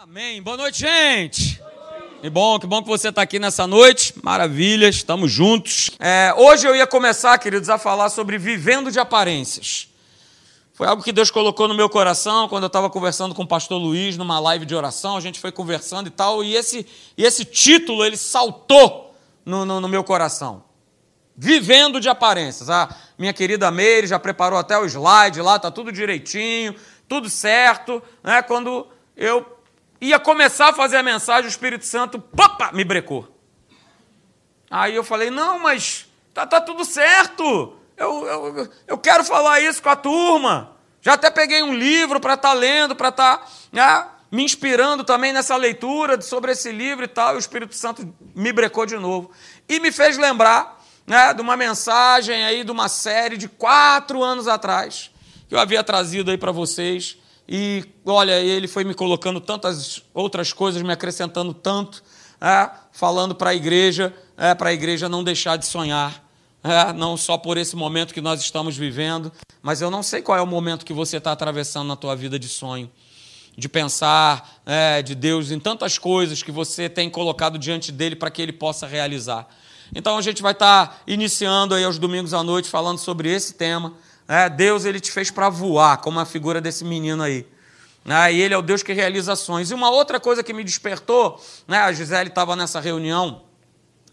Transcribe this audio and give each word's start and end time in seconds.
Amém. 0.00 0.40
Boa 0.40 0.56
noite, 0.56 0.78
gente. 0.78 1.60
Que 2.20 2.30
bom, 2.30 2.56
que 2.60 2.68
bom 2.68 2.80
que 2.80 2.88
você 2.88 3.08
está 3.08 3.22
aqui 3.22 3.40
nessa 3.40 3.66
noite. 3.66 4.14
Maravilha, 4.22 4.88
estamos 4.88 5.28
juntos. 5.32 5.90
É, 5.98 6.32
hoje 6.36 6.68
eu 6.68 6.76
ia 6.76 6.86
começar, 6.86 7.36
queridos, 7.36 7.68
a 7.68 7.78
falar 7.78 8.08
sobre 8.08 8.38
vivendo 8.38 8.92
de 8.92 9.00
aparências. 9.00 9.88
Foi 10.72 10.86
algo 10.86 11.02
que 11.02 11.10
Deus 11.10 11.32
colocou 11.32 11.66
no 11.66 11.74
meu 11.74 11.88
coração 11.88 12.48
quando 12.48 12.62
eu 12.62 12.68
estava 12.68 12.88
conversando 12.88 13.34
com 13.34 13.42
o 13.42 13.46
pastor 13.46 13.76
Luiz 13.76 14.16
numa 14.16 14.38
live 14.38 14.64
de 14.64 14.72
oração. 14.72 15.16
A 15.16 15.20
gente 15.20 15.40
foi 15.40 15.50
conversando 15.50 16.06
e 16.06 16.10
tal, 16.10 16.44
e 16.44 16.54
esse, 16.54 16.86
e 17.16 17.24
esse 17.24 17.44
título 17.44 18.04
ele 18.04 18.16
saltou 18.16 19.12
no, 19.44 19.64
no, 19.64 19.80
no 19.80 19.88
meu 19.88 20.04
coração. 20.04 20.62
Vivendo 21.36 22.00
de 22.00 22.08
aparências. 22.08 22.70
A 22.70 22.88
minha 23.18 23.32
querida 23.32 23.68
Meire 23.72 24.06
já 24.06 24.18
preparou 24.20 24.60
até 24.60 24.78
o 24.78 24.86
slide 24.86 25.42
lá, 25.42 25.58
tá 25.58 25.72
tudo 25.72 25.90
direitinho, 25.90 26.76
tudo 27.08 27.28
certo. 27.28 28.00
Né? 28.22 28.42
Quando 28.42 28.86
eu 29.16 29.57
ia 30.00 30.18
começar 30.18 30.68
a 30.68 30.72
fazer 30.72 30.96
a 30.96 31.02
mensagem, 31.02 31.46
o 31.46 31.48
Espírito 31.48 31.84
Santo, 31.84 32.18
popa, 32.18 32.70
me 32.72 32.84
brecou. 32.84 33.28
Aí 34.70 34.94
eu 34.94 35.02
falei, 35.02 35.30
não, 35.30 35.58
mas 35.58 36.06
tá, 36.32 36.46
tá 36.46 36.60
tudo 36.60 36.84
certo. 36.84 37.74
Eu, 37.96 38.26
eu, 38.26 38.68
eu 38.86 38.98
quero 38.98 39.24
falar 39.24 39.60
isso 39.60 39.82
com 39.82 39.88
a 39.88 39.96
turma. 39.96 40.76
Já 41.00 41.14
até 41.14 41.30
peguei 41.30 41.62
um 41.62 41.74
livro 41.74 42.20
para 42.20 42.34
estar 42.34 42.50
tá 42.50 42.54
lendo, 42.54 42.94
para 42.94 43.08
estar 43.08 43.38
tá, 43.38 43.46
né, 43.72 44.06
me 44.30 44.44
inspirando 44.44 45.04
também 45.04 45.32
nessa 45.32 45.56
leitura 45.56 46.20
sobre 46.20 46.52
esse 46.52 46.70
livro 46.70 47.04
e 47.04 47.08
tal. 47.08 47.34
E 47.34 47.36
o 47.36 47.38
Espírito 47.38 47.74
Santo 47.74 48.14
me 48.34 48.52
brecou 48.52 48.86
de 48.86 48.96
novo. 48.96 49.30
E 49.68 49.80
me 49.80 49.90
fez 49.90 50.18
lembrar 50.18 50.78
né, 51.06 51.32
de 51.32 51.40
uma 51.40 51.56
mensagem 51.56 52.44
aí, 52.44 52.62
de 52.62 52.70
uma 52.70 52.88
série 52.88 53.36
de 53.36 53.48
quatro 53.48 54.22
anos 54.22 54.46
atrás, 54.46 55.10
que 55.48 55.54
eu 55.54 55.58
havia 55.58 55.82
trazido 55.82 56.30
aí 56.30 56.36
para 56.36 56.52
vocês 56.52 57.17
e 57.48 57.82
olha, 58.04 58.38
ele 58.38 58.68
foi 58.68 58.84
me 58.84 58.92
colocando 58.92 59.40
tantas 59.40 60.02
outras 60.12 60.52
coisas, 60.52 60.82
me 60.82 60.92
acrescentando 60.92 61.54
tanto, 61.54 62.02
é, 62.40 62.70
falando 62.92 63.34
para 63.34 63.50
a 63.50 63.54
igreja, 63.54 64.14
é, 64.36 64.54
para 64.54 64.68
a 64.68 64.72
igreja 64.72 65.08
não 65.08 65.24
deixar 65.24 65.56
de 65.56 65.64
sonhar. 65.64 66.26
É, 66.62 66.92
não 66.92 67.16
só 67.16 67.38
por 67.38 67.56
esse 67.56 67.76
momento 67.76 68.12
que 68.12 68.20
nós 68.20 68.40
estamos 68.40 68.76
vivendo, 68.76 69.32
mas 69.62 69.80
eu 69.80 69.90
não 69.90 70.02
sei 70.02 70.20
qual 70.20 70.36
é 70.36 70.42
o 70.42 70.46
momento 70.46 70.84
que 70.84 70.92
você 70.92 71.16
está 71.16 71.32
atravessando 71.32 71.86
na 71.86 71.96
tua 71.96 72.16
vida 72.16 72.36
de 72.38 72.48
sonho, 72.48 72.90
de 73.56 73.68
pensar 73.68 74.60
é, 74.66 75.00
de 75.00 75.14
Deus 75.14 75.50
em 75.52 75.60
tantas 75.60 75.96
coisas 75.96 76.42
que 76.42 76.50
você 76.50 76.88
tem 76.88 77.08
colocado 77.08 77.58
diante 77.58 77.92
dele 77.92 78.16
para 78.16 78.30
que 78.30 78.42
ele 78.42 78.52
possa 78.52 78.86
realizar. 78.86 79.48
Então 79.94 80.18
a 80.18 80.20
gente 80.20 80.42
vai 80.42 80.52
estar 80.52 80.86
tá 80.88 80.96
iniciando 81.06 81.74
aí 81.74 81.84
aos 81.84 81.98
domingos 81.98 82.34
à 82.34 82.42
noite 82.42 82.68
falando 82.68 82.98
sobre 82.98 83.32
esse 83.32 83.54
tema. 83.54 83.94
É, 84.28 84.50
Deus 84.50 84.84
ele 84.84 85.00
te 85.00 85.10
fez 85.10 85.30
para 85.30 85.48
voar, 85.48 85.96
como 85.96 86.20
a 86.20 86.26
figura 86.26 86.60
desse 86.60 86.84
menino 86.84 87.22
aí. 87.22 87.46
É, 88.04 88.32
e 88.32 88.40
ele 88.40 88.52
é 88.52 88.58
o 88.58 88.62
Deus 88.62 88.82
que 88.82 88.92
realiza 88.92 89.32
ações. 89.32 89.70
E 89.70 89.74
uma 89.74 89.90
outra 89.90 90.20
coisa 90.20 90.42
que 90.42 90.52
me 90.52 90.62
despertou, 90.62 91.42
né, 91.66 91.78
a 91.78 91.92
Gisele 91.92 92.28
estava 92.28 92.54
nessa 92.54 92.78
reunião, 92.78 93.42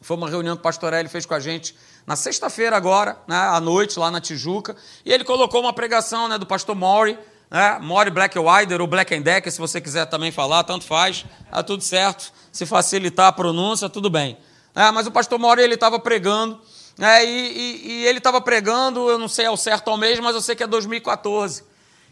foi 0.01 0.15
uma 0.15 0.29
reunião 0.29 0.55
que 0.55 0.61
o 0.61 0.63
pastor 0.63 0.93
Eli 0.93 1.09
fez 1.09 1.25
com 1.25 1.33
a 1.33 1.39
gente 1.39 1.75
na 2.07 2.15
sexta-feira 2.15 2.77
agora, 2.77 3.17
né, 3.27 3.35
à 3.35 3.59
noite, 3.59 3.97
lá 3.99 4.09
na 4.09 4.21
Tijuca, 4.21 4.75
e 5.03 5.11
ele 5.11 5.23
colocou 5.23 5.61
uma 5.61 5.73
pregação 5.73 6.27
né, 6.27 6.37
do 6.37 6.45
pastor 6.45 6.75
Mori, 6.75 7.17
né, 7.49 7.79
Mori 7.81 8.11
Black 8.11 8.37
Wider 8.37 8.79
ou 8.79 8.87
Black 8.87 9.13
and 9.15 9.21
Decker, 9.21 9.51
se 9.51 9.59
você 9.59 9.81
quiser 9.81 10.05
também 10.05 10.31
falar, 10.31 10.63
tanto 10.63 10.85
faz, 10.85 11.25
tá 11.49 11.63
tudo 11.63 11.83
certo. 11.83 12.31
Se 12.51 12.65
facilitar 12.65 13.27
a 13.27 13.31
pronúncia, 13.31 13.89
tudo 13.89 14.09
bem. 14.09 14.37
É, 14.73 14.91
mas 14.91 15.07
o 15.07 15.11
pastor 15.11 15.39
Mori 15.39 15.61
ele 15.61 15.73
estava 15.73 15.99
pregando, 15.99 16.61
é, 16.99 17.25
e, 17.25 17.29
e, 17.29 17.87
e, 17.87 18.05
ele 18.05 18.19
estava 18.19 18.39
pregando, 18.39 19.09
eu 19.09 19.17
não 19.17 19.27
sei 19.27 19.45
ao 19.45 19.57
certo 19.57 19.89
ao 19.89 19.97
mês, 19.97 20.19
mas 20.19 20.33
eu 20.33 20.41
sei 20.41 20.55
que 20.55 20.63
é 20.63 20.67
2014. 20.67 21.63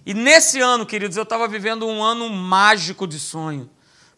E 0.06 0.14
nesse 0.14 0.60
ano, 0.60 0.86
queridos, 0.86 1.16
eu 1.16 1.24
estava 1.24 1.48
vivendo 1.48 1.88
um 1.88 2.04
ano 2.04 2.30
mágico 2.30 3.08
de 3.08 3.18
sonho. 3.18 3.70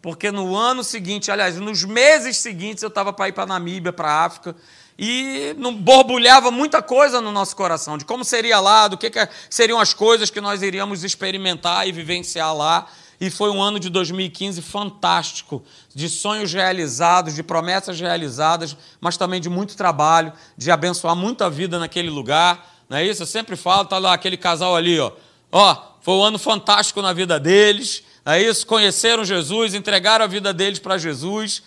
Porque 0.01 0.31
no 0.31 0.55
ano 0.55 0.83
seguinte, 0.83 1.31
aliás, 1.31 1.57
nos 1.57 1.83
meses 1.83 2.37
seguintes, 2.37 2.81
eu 2.83 2.89
estava 2.89 3.13
para 3.13 3.29
ir 3.29 3.31
para 3.31 3.45
Namíbia, 3.45 3.93
para 3.93 4.23
África, 4.23 4.55
e 4.97 5.55
não 5.57 5.75
borbulhava 5.75 6.49
muita 6.51 6.81
coisa 6.81 7.19
no 7.19 7.31
nosso 7.31 7.55
coração, 7.55 7.97
de 7.97 8.05
como 8.05 8.23
seria 8.23 8.59
lá, 8.59 8.87
do 8.87 8.97
que, 8.97 9.09
que 9.09 9.27
seriam 9.49 9.79
as 9.79 9.93
coisas 9.93 10.29
que 10.29 10.39
nós 10.39 10.61
iríamos 10.61 11.03
experimentar 11.03 11.87
e 11.87 11.91
vivenciar 11.91 12.55
lá. 12.55 12.87
E 13.19 13.29
foi 13.29 13.49
um 13.49 13.61
ano 13.61 13.79
de 13.79 13.89
2015 13.89 14.61
fantástico, 14.61 15.63
de 15.93 16.09
sonhos 16.09 16.51
realizados, 16.51 17.33
de 17.33 17.41
promessas 17.41 17.99
realizadas, 17.99 18.75
mas 18.99 19.15
também 19.15 19.39
de 19.39 19.49
muito 19.49 19.77
trabalho, 19.77 20.33
de 20.57 20.69
abençoar 20.69 21.15
muita 21.15 21.49
vida 21.49 21.79
naquele 21.79 22.09
lugar. 22.09 22.83
Não 22.89 22.97
é 22.97 23.05
isso? 23.05 23.23
Eu 23.23 23.27
sempre 23.27 23.55
falo, 23.55 23.85
tá 23.85 23.97
lá 23.97 24.13
aquele 24.13 24.37
casal 24.37 24.75
ali, 24.75 24.99
ó. 24.99 25.11
Ó, 25.51 25.77
foi 26.01 26.13
um 26.15 26.23
ano 26.23 26.37
fantástico 26.37 27.01
na 27.01 27.13
vida 27.13 27.39
deles. 27.39 28.03
É 28.25 28.41
isso? 28.41 28.67
Conheceram 28.67 29.23
Jesus, 29.23 29.73
entregaram 29.73 30.25
a 30.25 30.27
vida 30.27 30.53
deles 30.53 30.79
para 30.79 30.97
Jesus. 30.97 31.63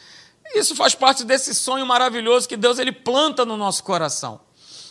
Isso 0.55 0.75
faz 0.75 0.95
parte 0.95 1.25
desse 1.25 1.55
sonho 1.55 1.87
maravilhoso 1.87 2.49
que 2.49 2.57
Deus 2.57 2.79
ele 2.79 2.93
planta 2.93 3.45
no 3.45 3.57
nosso 3.57 3.83
coração. 3.83 4.41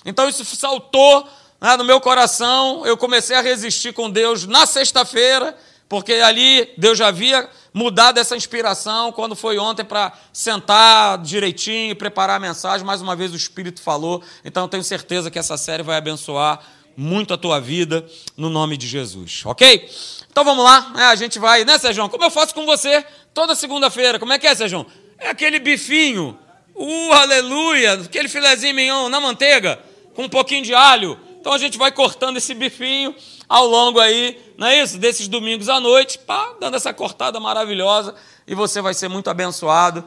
Então 0.06 0.28
isso 0.28 0.44
saltou 0.46 1.28
né, 1.60 1.76
no 1.78 1.84
meu 1.84 2.00
coração. 2.00 2.86
Eu 2.86 2.98
comecei 2.98 3.36
a 3.36 3.42
resistir 3.42 3.94
com 3.94 4.10
Deus 4.10 4.46
na 4.46 4.66
sexta-feira 4.66 5.56
porque 5.90 6.14
ali 6.14 6.70
Deus 6.78 6.98
já 6.98 7.08
havia 7.08 7.50
mudado 7.74 8.18
essa 8.18 8.36
inspiração 8.36 9.12
quando 9.12 9.36
foi 9.36 9.58
ontem 9.58 9.86
para 9.86 10.12
sentar 10.34 11.18
direitinho 11.20 11.92
e 11.92 11.96
preparar 11.96 12.38
a 12.38 12.40
mensagem. 12.40 12.86
Mais 12.86 13.02
uma 13.02 13.16
vez 13.16 13.32
o 13.34 13.38
Espírito 13.38 13.82
falou, 13.82 14.22
então 14.44 14.64
eu 14.64 14.68
tenho 14.68 14.84
certeza 14.84 15.32
que 15.32 15.40
essa 15.40 15.58
série 15.58 15.84
vai 15.84 15.98
abençoar 15.98 16.60
muito 16.96 17.34
a 17.34 17.38
tua 17.38 17.60
vida 17.60 18.06
no 18.36 18.50
nome 18.50 18.76
de 18.76 18.88
Jesus, 18.88 19.44
ok? 19.46 19.88
Então 20.32 20.44
vamos 20.44 20.64
lá, 20.64 20.94
é, 20.98 21.04
a 21.04 21.16
gente 21.16 21.38
vai, 21.38 21.64
né, 21.64 21.78
Sérgio? 21.78 22.10
Como 22.10 22.24
eu 22.24 22.32
faço 22.32 22.56
com 22.56 22.66
você 22.66 23.06
toda 23.34 23.54
segunda-feira? 23.54 24.18
Como 24.18 24.34
é 24.34 24.40
que 24.40 24.48
é, 24.48 24.56
Sérgio? 24.56 24.86
É 25.20 25.30
aquele 25.30 25.60
bifinho, 25.60 26.38
uh, 26.76 27.14
aleluia, 27.14 27.94
aquele 27.94 28.28
filezinho 28.28 28.74
mignon 28.74 29.10
na 29.10 29.20
manteiga, 29.20 29.80
com 30.16 30.24
um 30.24 30.30
pouquinho 30.30 30.64
de 30.64 30.74
alho. 30.74 31.20
Então 31.48 31.56
a 31.56 31.60
gente 31.60 31.78
vai 31.78 31.94
cortando 31.94 32.36
esse 32.36 32.54
bifinho 32.54 33.16
ao 33.48 33.66
longo 33.66 34.02
aí, 34.02 34.38
não 34.58 34.68
é 34.68 34.84
isso? 34.84 34.98
Desses 34.98 35.30
domingos 35.30 35.70
à 35.70 35.80
noite, 35.80 36.20
pá, 36.20 36.54
dando 36.60 36.76
essa 36.76 36.94
cortada 36.94 37.40
maravilhosa 37.40 38.14
e 38.46 38.54
você 38.54 38.82
vai 38.82 38.94
ser 38.94 39.08
muito 39.08 39.30
abençoado, 39.30 40.04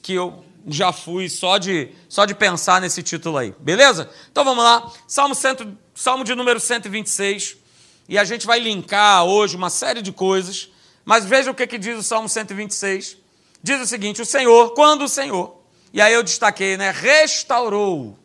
que 0.00 0.14
eu 0.14 0.44
já 0.68 0.92
fui 0.92 1.28
só 1.28 1.58
de, 1.58 1.88
só 2.08 2.24
de 2.24 2.32
pensar 2.32 2.80
nesse 2.80 3.02
título 3.02 3.38
aí, 3.38 3.52
beleza? 3.58 4.08
Então 4.30 4.44
vamos 4.44 4.62
lá, 4.62 4.88
Salmo, 5.08 5.34
cento, 5.34 5.66
Salmo 5.96 6.22
de 6.22 6.32
número 6.36 6.60
126, 6.60 7.56
e 8.08 8.16
a 8.16 8.22
gente 8.22 8.46
vai 8.46 8.60
linkar 8.60 9.24
hoje 9.24 9.56
uma 9.56 9.70
série 9.70 10.00
de 10.00 10.12
coisas, 10.12 10.68
mas 11.04 11.24
veja 11.24 11.50
o 11.50 11.54
que, 11.56 11.66
que 11.66 11.76
diz 11.76 11.98
o 11.98 12.04
Salmo 12.04 12.28
126. 12.28 13.16
Diz 13.60 13.80
o 13.80 13.86
seguinte: 13.86 14.22
o 14.22 14.24
Senhor, 14.24 14.74
quando 14.74 15.06
o 15.06 15.08
Senhor, 15.08 15.60
e 15.92 16.00
aí 16.00 16.14
eu 16.14 16.22
destaquei, 16.22 16.76
né? 16.76 16.92
Restaurou 16.92 18.16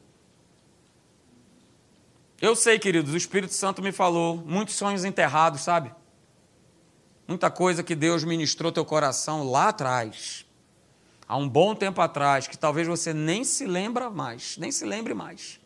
eu 2.44 2.58
sei, 2.58 2.78
queridos, 2.78 3.14
o 3.14 3.16
Espírito 3.16 3.54
Santo 3.54 3.82
me 3.82 3.94
falou 3.94 4.36
muitos 4.36 4.76
sonhos 4.76 5.06
enterrados, 5.06 5.62
sabe? 5.62 5.96
Muita 7.26 7.50
coisa 7.50 7.82
que 7.82 7.96
Deus 7.96 8.26
ministrou 8.26 8.70
teu 8.70 8.84
coração 8.84 9.50
lá 9.50 9.70
atrás, 9.70 10.46
há 11.26 11.38
um 11.38 11.48
bom 11.48 11.74
tempo 11.74 12.02
atrás, 12.02 12.46
que 12.46 12.58
talvez 12.58 12.86
você 12.86 13.14
nem 13.14 13.46
se 13.46 13.66
lembra 13.66 14.10
mais, 14.10 14.58
nem 14.58 14.74
se 14.74 14.84
lembre 14.84 15.14
mais. 15.14 15.58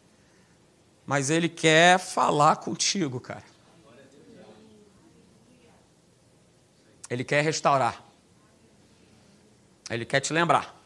Mas 1.03 1.31
Ele 1.31 1.49
quer 1.49 1.97
falar 1.97 2.57
contigo, 2.57 3.19
cara. 3.19 3.43
Ele 7.09 7.23
quer 7.23 7.43
restaurar. 7.43 8.03
Ele 9.89 10.05
quer 10.05 10.19
te 10.19 10.31
lembrar. 10.31 10.79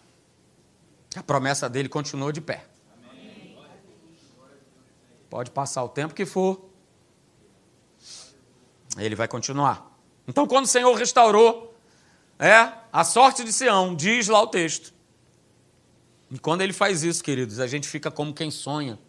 A 1.17 1.21
promessa 1.21 1.67
dele 1.69 1.89
continuou 1.89 2.31
de 2.31 2.39
pé. 2.39 2.70
Pode 5.31 5.49
passar 5.49 5.81
o 5.81 5.87
tempo 5.87 6.13
que 6.13 6.25
for. 6.25 6.69
Ele 8.97 9.15
vai 9.15 9.29
continuar. 9.29 9.89
Então, 10.27 10.45
quando 10.45 10.65
o 10.65 10.67
Senhor 10.67 10.93
restaurou 10.93 11.73
é, 12.37 12.69
a 12.91 13.05
sorte 13.05 13.41
de 13.41 13.53
Sião, 13.53 13.95
diz 13.95 14.27
lá 14.27 14.41
o 14.41 14.47
texto. 14.47 14.93
E 16.29 16.37
quando 16.37 16.63
ele 16.63 16.73
faz 16.73 17.01
isso, 17.01 17.23
queridos, 17.23 17.61
a 17.61 17.65
gente 17.67 17.87
fica 17.87 18.11
como 18.11 18.33
quem 18.33 18.51
sonha. 18.51 18.99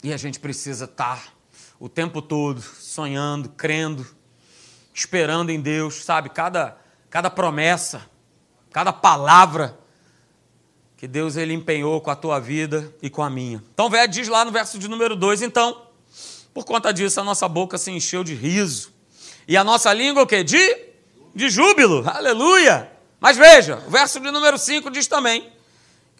E 0.00 0.12
a 0.12 0.16
gente 0.16 0.38
precisa 0.38 0.84
estar 0.84 1.34
o 1.80 1.88
tempo 1.88 2.22
todo 2.22 2.62
sonhando, 2.62 3.48
crendo, 3.48 4.06
esperando 4.94 5.50
em 5.50 5.60
Deus, 5.60 6.04
sabe? 6.04 6.28
Cada, 6.28 6.78
cada 7.10 7.28
promessa, 7.28 8.08
cada 8.70 8.92
palavra 8.92 9.76
que 11.00 11.08
Deus 11.08 11.38
ele 11.38 11.54
empenhou 11.54 11.98
com 11.98 12.10
a 12.10 12.14
tua 12.14 12.38
vida 12.38 12.94
e 13.00 13.08
com 13.08 13.22
a 13.22 13.30
minha. 13.30 13.64
Então, 13.72 13.88
velho 13.88 14.06
diz 14.06 14.28
lá 14.28 14.44
no 14.44 14.50
verso 14.50 14.78
de 14.78 14.86
número 14.86 15.16
2, 15.16 15.40
então, 15.40 15.80
por 16.52 16.66
conta 16.66 16.92
disso 16.92 17.18
a 17.18 17.24
nossa 17.24 17.48
boca 17.48 17.78
se 17.78 17.90
encheu 17.90 18.22
de 18.22 18.34
riso. 18.34 18.92
E 19.48 19.56
a 19.56 19.64
nossa 19.64 19.94
língua 19.94 20.24
o 20.24 20.26
quê? 20.26 20.44
De 20.44 20.58
de 21.34 21.48
júbilo. 21.48 22.06
Aleluia! 22.06 22.92
Mas 23.18 23.38
veja, 23.38 23.82
o 23.86 23.90
verso 23.90 24.20
de 24.20 24.30
número 24.30 24.58
5 24.58 24.90
diz 24.90 25.06
também: 25.06 25.50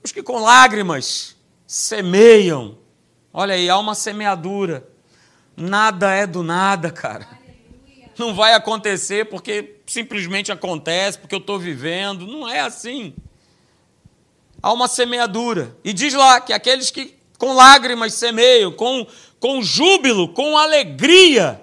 os 0.02 0.12
que 0.12 0.22
com 0.22 0.38
lágrimas 0.38 1.36
semeiam. 1.66 2.78
Olha 3.34 3.56
aí, 3.56 3.68
há 3.68 3.76
uma 3.76 3.94
semeadura. 3.94 4.88
Nada 5.54 6.10
é 6.14 6.26
do 6.26 6.42
nada, 6.42 6.90
cara. 6.90 7.28
Não 8.18 8.34
vai 8.34 8.54
acontecer 8.54 9.28
porque 9.28 9.76
simplesmente 9.84 10.50
acontece 10.50 11.18
porque 11.18 11.34
eu 11.34 11.38
estou 11.38 11.58
vivendo. 11.58 12.26
Não 12.26 12.48
é 12.48 12.60
assim. 12.60 13.14
Há 14.62 14.72
uma 14.72 14.88
semeadura. 14.88 15.76
E 15.84 15.92
diz 15.92 16.14
lá 16.14 16.40
que 16.40 16.52
aqueles 16.52 16.90
que 16.90 17.14
com 17.38 17.54
lágrimas 17.54 18.14
semeiam, 18.14 18.70
com, 18.70 19.06
com 19.38 19.62
júbilo, 19.62 20.28
com 20.28 20.58
alegria, 20.58 21.60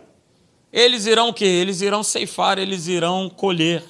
eles 0.74 1.06
irão 1.06 1.30
o 1.30 1.34
quê? 1.34 1.46
Eles 1.46 1.82
irão 1.82 2.04
ceifar, 2.04 2.58
eles 2.58 2.88
irão 2.88 3.30
colher. 3.30 3.84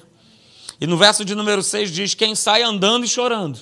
E 0.79 0.85
no 0.85 0.97
verso 0.97 1.23
de 1.23 1.33
número 1.33 1.63
6 1.63 1.91
diz: 1.91 2.13
Quem 2.13 2.35
sai 2.35 2.61
andando 2.61 3.05
e 3.05 3.07
chorando, 3.07 3.59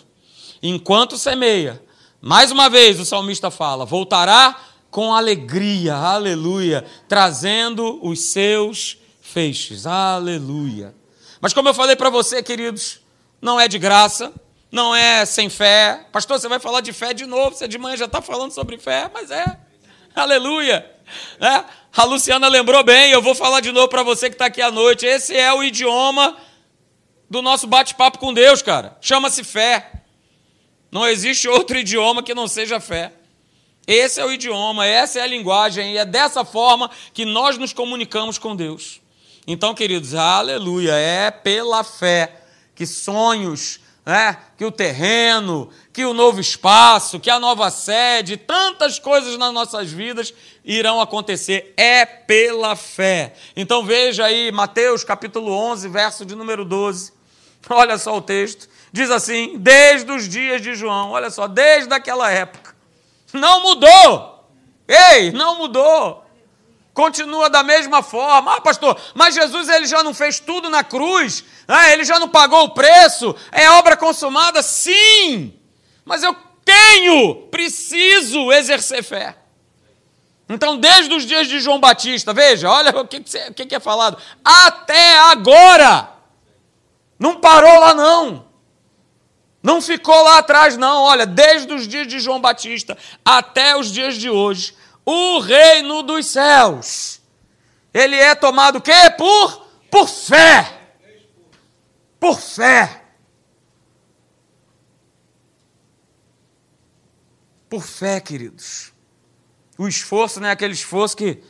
enquanto 0.61 1.17
semeia. 1.17 1.81
Mais 2.19 2.51
uma 2.51 2.69
vez 2.69 2.99
o 2.99 3.05
salmista 3.05 3.51
fala: 3.51 3.85
voltará 3.85 4.59
com 4.89 5.13
alegria, 5.13 5.93
aleluia, 5.93 6.83
trazendo 7.07 7.99
os 8.01 8.19
seus 8.19 8.97
feixes, 9.21 9.85
aleluia. 9.85 10.95
Mas 11.39 11.53
como 11.53 11.69
eu 11.69 11.73
falei 11.73 11.95
para 11.95 12.09
você, 12.09 12.41
queridos, 12.41 12.99
não 13.41 13.59
é 13.59 13.67
de 13.67 13.77
graça, 13.77 14.33
não 14.75 14.93
é 14.93 15.25
sem 15.25 15.49
fé. 15.49 16.05
Pastor, 16.11 16.37
você 16.37 16.49
vai 16.49 16.59
falar 16.59 16.81
de 16.81 16.91
fé 16.91 17.13
de 17.13 17.25
novo, 17.25 17.55
você 17.55 17.65
de 17.65 17.77
manhã 17.77 17.95
já 17.95 18.05
está 18.05 18.21
falando 18.21 18.51
sobre 18.51 18.77
fé, 18.77 19.09
mas 19.13 19.31
é, 19.31 19.57
aleluia. 20.13 20.85
É? 21.39 21.63
A 21.95 22.03
Luciana 22.03 22.49
lembrou 22.49 22.83
bem, 22.83 23.11
eu 23.11 23.21
vou 23.21 23.33
falar 23.33 23.61
de 23.61 23.71
novo 23.71 23.87
para 23.87 24.03
você 24.03 24.27
que 24.29 24.35
está 24.35 24.47
aqui 24.47 24.61
à 24.61 24.69
noite. 24.69 25.05
Esse 25.05 25.33
é 25.33 25.53
o 25.53 25.63
idioma 25.63 26.35
do 27.29 27.41
nosso 27.41 27.67
bate-papo 27.67 28.19
com 28.19 28.33
Deus, 28.33 28.61
cara. 28.61 28.97
Chama-se 28.99 29.45
fé. 29.45 29.93
Não 30.91 31.07
existe 31.07 31.47
outro 31.47 31.77
idioma 31.77 32.21
que 32.21 32.33
não 32.33 32.45
seja 32.45 32.81
fé. 32.81 33.13
Esse 33.87 34.19
é 34.19 34.25
o 34.25 34.31
idioma, 34.31 34.85
essa 34.85 35.19
é 35.19 35.21
a 35.21 35.27
linguagem, 35.27 35.93
e 35.93 35.97
é 35.97 36.03
dessa 36.03 36.43
forma 36.43 36.91
que 37.13 37.23
nós 37.23 37.57
nos 37.57 37.71
comunicamos 37.71 38.37
com 38.37 38.53
Deus. 38.55 38.99
Então, 39.47 39.73
queridos, 39.73 40.15
aleluia, 40.15 40.95
é 40.95 41.31
pela 41.31 41.81
fé 41.83 42.41
que 42.73 42.85
sonhos, 42.85 43.79
né, 44.05 44.37
que 44.57 44.63
o 44.63 44.71
terreno, 44.71 45.69
que 45.91 46.05
o 46.05 46.13
novo 46.13 46.39
espaço, 46.39 47.19
que 47.19 47.29
a 47.29 47.39
nova 47.39 47.69
sede, 47.71 48.37
tantas 48.37 48.99
coisas 48.99 49.37
nas 49.37 49.53
nossas 49.53 49.89
vidas 49.89 50.33
irão 50.63 51.01
acontecer. 51.01 51.73
É 51.75 52.05
pela 52.05 52.75
fé. 52.75 53.33
Então 53.55 53.83
veja 53.83 54.25
aí 54.25 54.51
Mateus 54.51 55.03
capítulo 55.03 55.51
11, 55.51 55.89
verso 55.89 56.25
de 56.25 56.35
número 56.35 56.63
12. 56.63 57.11
Olha 57.69 57.97
só 57.97 58.15
o 58.15 58.21
texto. 58.21 58.69
Diz 58.91 59.09
assim: 59.09 59.57
desde 59.57 60.11
os 60.11 60.29
dias 60.29 60.61
de 60.61 60.75
João, 60.75 61.11
olha 61.11 61.29
só, 61.29 61.47
desde 61.47 61.93
aquela 61.93 62.31
época 62.31 62.75
não 63.35 63.61
mudou. 63.61 64.49
Ei, 64.87 65.31
não 65.31 65.57
mudou. 65.57 66.24
Continua 66.95 67.49
da 67.49 67.61
mesma 67.61 68.01
forma. 68.01 68.55
Ah, 68.55 68.61
pastor, 68.61 68.97
mas 69.13 69.35
Jesus 69.35 69.67
ele 69.67 69.85
já 69.85 70.01
não 70.01 70.13
fez 70.13 70.39
tudo 70.39 70.69
na 70.69 70.81
cruz? 70.81 71.43
Ah, 71.67 71.89
ele 71.91 72.05
já 72.05 72.17
não 72.17 72.29
pagou 72.29 72.63
o 72.63 72.69
preço? 72.69 73.35
É 73.51 73.69
obra 73.69 73.97
consumada? 73.97 74.63
Sim. 74.63 75.53
Mas 76.05 76.23
eu 76.23 76.33
tenho, 76.63 77.47
preciso 77.51 78.49
exercer 78.53 79.03
fé. 79.03 79.35
Então, 80.47 80.77
desde 80.77 81.13
os 81.13 81.25
dias 81.25 81.49
de 81.49 81.59
João 81.59 81.81
Batista, 81.81 82.31
veja, 82.31 82.71
olha 82.71 82.97
o 82.97 83.05
que, 83.05 83.17
o 83.17 83.53
que 83.53 83.75
é 83.75 83.79
falado. 83.81 84.17
Até 84.41 85.19
agora. 85.19 86.09
Não 87.19 87.41
parou 87.41 87.77
lá, 87.77 87.93
não. 87.93 88.45
Não 89.61 89.81
ficou 89.81 90.23
lá 90.23 90.37
atrás, 90.37 90.77
não. 90.77 91.01
Olha, 91.03 91.25
desde 91.25 91.73
os 91.73 91.85
dias 91.89 92.07
de 92.07 92.21
João 92.21 92.39
Batista 92.39 92.97
até 93.25 93.75
os 93.75 93.91
dias 93.91 94.15
de 94.15 94.29
hoje, 94.29 94.73
o 95.05 95.39
reino 95.39 96.01
dos 96.01 96.25
céus, 96.25 97.21
ele 97.93 98.15
é 98.15 98.33
tomado 98.33 98.77
o 98.77 98.81
quê? 98.81 98.91
Por, 99.17 99.67
por 99.91 100.07
fé. 100.07 100.75
Por 102.19 102.39
fé. 102.39 103.03
Por 107.69 107.83
fé, 107.83 108.19
queridos. 108.19 108.93
O 109.77 109.87
esforço 109.87 110.39
não 110.39 110.47
é 110.47 110.51
aquele 110.51 110.73
esforço 110.73 111.15
que. 111.15 111.41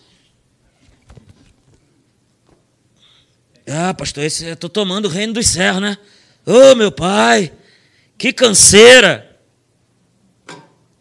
Ah, 3.67 3.93
pastor, 3.93 4.23
esse, 4.23 4.45
eu 4.45 4.53
estou 4.53 4.69
tomando 4.69 5.05
o 5.05 5.09
reino 5.09 5.33
dos 5.33 5.47
céus, 5.47 5.81
né? 5.81 5.97
Ô, 6.45 6.71
oh, 6.71 6.75
meu 6.75 6.91
pai, 6.91 7.51
que 8.17 8.31
canseira! 8.31 9.39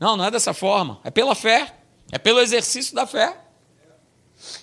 Não, 0.01 0.17
não 0.17 0.25
é 0.25 0.31
dessa 0.31 0.55
forma. 0.55 1.01
É 1.05 1.11
pela 1.11 1.35
fé. 1.35 1.75
É 2.15 2.19
pelo 2.19 2.39
exercício 2.39 2.95
da 2.95 3.09
fé. 3.09 3.37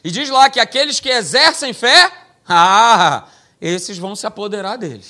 E 0.02 0.10
diz 0.10 0.30
lá 0.30 0.50
que 0.50 0.58
aqueles 0.58 1.02
que 1.02 1.10
exercem 1.10 1.74
fé, 1.74 2.10
ah, 2.48 3.28
esses 3.60 3.98
vão 3.98 4.16
se 4.16 4.26
apoderar 4.26 4.78
dele. 4.78 5.04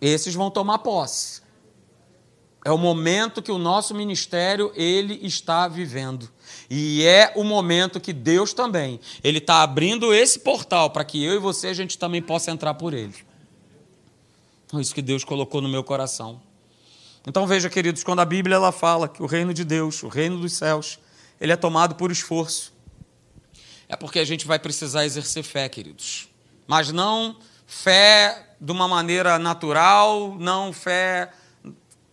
Esses 0.00 0.34
vão 0.34 0.50
tomar 0.50 0.78
posse. 0.78 1.42
É 2.64 2.72
o 2.72 2.78
momento 2.78 3.42
que 3.42 3.52
o 3.52 3.58
nosso 3.58 3.94
ministério 3.94 4.72
ele 4.74 5.20
está 5.22 5.68
vivendo. 5.68 6.26
E 6.70 7.04
é 7.04 7.34
o 7.36 7.44
momento 7.44 8.00
que 8.00 8.14
Deus 8.14 8.54
também, 8.54 8.98
ele 9.22 9.38
está 9.38 9.62
abrindo 9.62 10.14
esse 10.14 10.38
portal 10.38 10.88
para 10.88 11.04
que 11.04 11.22
eu 11.22 11.34
e 11.34 11.38
você 11.38 11.66
a 11.66 11.74
gente 11.74 11.98
também 11.98 12.22
possa 12.22 12.50
entrar 12.50 12.72
por 12.72 12.94
ele. 12.94 13.14
É 14.72 14.80
isso 14.80 14.94
que 14.94 15.02
Deus 15.02 15.22
colocou 15.22 15.60
no 15.60 15.68
meu 15.68 15.84
coração. 15.84 16.40
Então 17.26 17.46
veja, 17.46 17.68
queridos, 17.68 18.02
quando 18.02 18.20
a 18.20 18.24
Bíblia 18.24 18.56
ela 18.56 18.72
fala 18.72 19.06
que 19.06 19.22
o 19.22 19.26
reino 19.26 19.52
de 19.52 19.64
Deus, 19.64 20.02
o 20.02 20.08
reino 20.08 20.38
dos 20.38 20.54
céus, 20.54 20.98
ele 21.40 21.52
é 21.52 21.56
tomado 21.56 21.94
por 21.94 22.12
esforço. 22.12 22.72
É 23.88 23.96
porque 23.96 24.18
a 24.18 24.24
gente 24.24 24.46
vai 24.46 24.58
precisar 24.58 25.04
exercer 25.04 25.42
fé, 25.42 25.68
queridos. 25.68 26.28
Mas 26.66 26.92
não 26.92 27.36
fé 27.66 28.54
de 28.60 28.70
uma 28.70 28.86
maneira 28.86 29.38
natural, 29.38 30.36
não 30.38 30.72
fé 30.72 31.30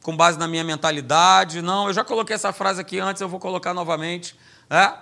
com 0.01 0.15
base 0.15 0.39
na 0.39 0.47
minha 0.47 0.63
mentalidade, 0.63 1.61
não. 1.61 1.87
Eu 1.87 1.93
já 1.93 2.03
coloquei 2.03 2.35
essa 2.35 2.53
frase 2.53 2.79
aqui 2.79 2.99
antes, 2.99 3.21
eu 3.21 3.27
vou 3.27 3.39
colocar 3.39 3.73
novamente. 3.73 4.35
É? 4.69 4.93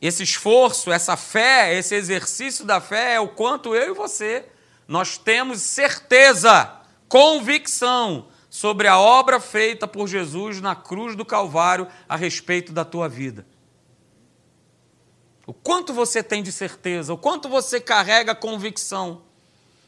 Esse 0.00 0.22
esforço, 0.22 0.90
essa 0.90 1.16
fé, 1.16 1.74
esse 1.74 1.94
exercício 1.94 2.64
da 2.64 2.80
fé 2.80 3.14
é 3.14 3.20
o 3.20 3.28
quanto 3.28 3.74
eu 3.74 3.92
e 3.92 3.94
você 3.94 4.46
nós 4.90 5.16
temos 5.16 5.62
certeza, 5.62 6.68
convicção 7.08 8.26
sobre 8.50 8.88
a 8.88 8.98
obra 8.98 9.38
feita 9.38 9.86
por 9.86 10.08
Jesus 10.08 10.60
na 10.60 10.74
cruz 10.74 11.14
do 11.14 11.24
Calvário 11.24 11.86
a 12.08 12.16
respeito 12.16 12.72
da 12.72 12.84
tua 12.84 13.08
vida. 13.08 13.46
O 15.46 15.54
quanto 15.54 15.94
você 15.94 16.22
tem 16.22 16.42
de 16.42 16.50
certeza, 16.50 17.14
o 17.14 17.18
quanto 17.18 17.48
você 17.48 17.80
carrega 17.80 18.34
convicção 18.34 19.22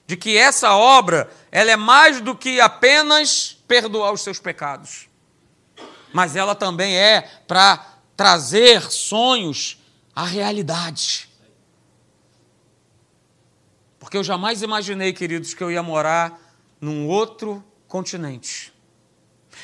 de 0.07 0.17
que 0.17 0.37
essa 0.37 0.75
obra 0.75 1.31
ela 1.51 1.73
é 1.73 1.77
mais 1.77 2.21
do 2.21 2.37
que 2.37 2.61
apenas 2.61 3.59
perdoar 3.67 4.13
os 4.13 4.21
seus 4.21 4.39
pecados, 4.39 5.09
mas 6.13 6.37
ela 6.37 6.55
também 6.55 6.97
é 6.97 7.23
para 7.47 7.85
trazer 8.17 8.83
sonhos 8.91 9.79
à 10.15 10.25
realidade. 10.25 11.29
Porque 13.99 14.17
eu 14.17 14.25
jamais 14.25 14.63
imaginei, 14.63 15.13
queridos, 15.13 15.55
que 15.55 15.63
eu 15.63 15.71
ia 15.71 15.83
morar 15.83 16.39
num 16.81 17.07
outro 17.07 17.65
continente. 17.93 18.73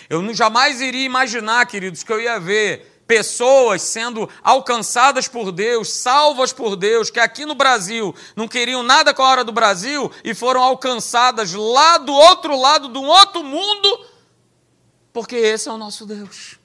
Eu 0.07 0.35
jamais 0.35 0.83
iria 0.83 1.07
imaginar, 1.07 1.65
queridos, 1.65 2.03
que 2.03 2.13
eu 2.13 2.21
ia 2.21 2.39
ver 2.39 3.03
pessoas 3.07 3.81
sendo 3.81 4.29
alcançadas 4.43 5.27
por 5.27 5.51
Deus, 5.51 5.91
salvas 5.91 6.53
por 6.53 6.77
Deus, 6.77 7.09
que 7.09 7.19
aqui 7.19 7.47
no 7.47 7.55
Brasil 7.55 8.15
não 8.37 8.47
queriam 8.47 8.83
nada 8.83 9.15
com 9.15 9.23
a 9.23 9.29
hora 9.31 9.43
do 9.43 9.51
Brasil 9.51 10.13
e 10.23 10.35
foram 10.35 10.63
alcançadas 10.63 11.55
lá 11.55 11.97
do 11.97 12.13
outro 12.13 12.55
lado 12.55 12.91
de 12.91 12.99
um 12.99 13.07
outro 13.07 13.43
mundo, 13.43 14.07
porque 15.11 15.37
esse 15.37 15.71
é 15.71 15.73
o 15.73 15.79
nosso 15.79 16.05
Deus. 16.05 16.59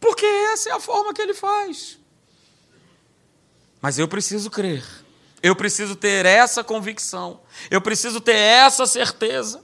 Porque 0.00 0.24
essa 0.24 0.70
é 0.70 0.72
a 0.72 0.80
forma 0.80 1.12
que 1.12 1.20
ele 1.20 1.34
faz. 1.34 1.98
Mas 3.78 3.98
eu 3.98 4.08
preciso 4.08 4.50
crer 4.50 5.02
eu 5.42 5.56
preciso 5.56 5.96
ter 5.96 6.24
essa 6.24 6.62
convicção, 6.62 7.40
eu 7.68 7.80
preciso 7.80 8.20
ter 8.20 8.36
essa 8.36 8.86
certeza, 8.86 9.60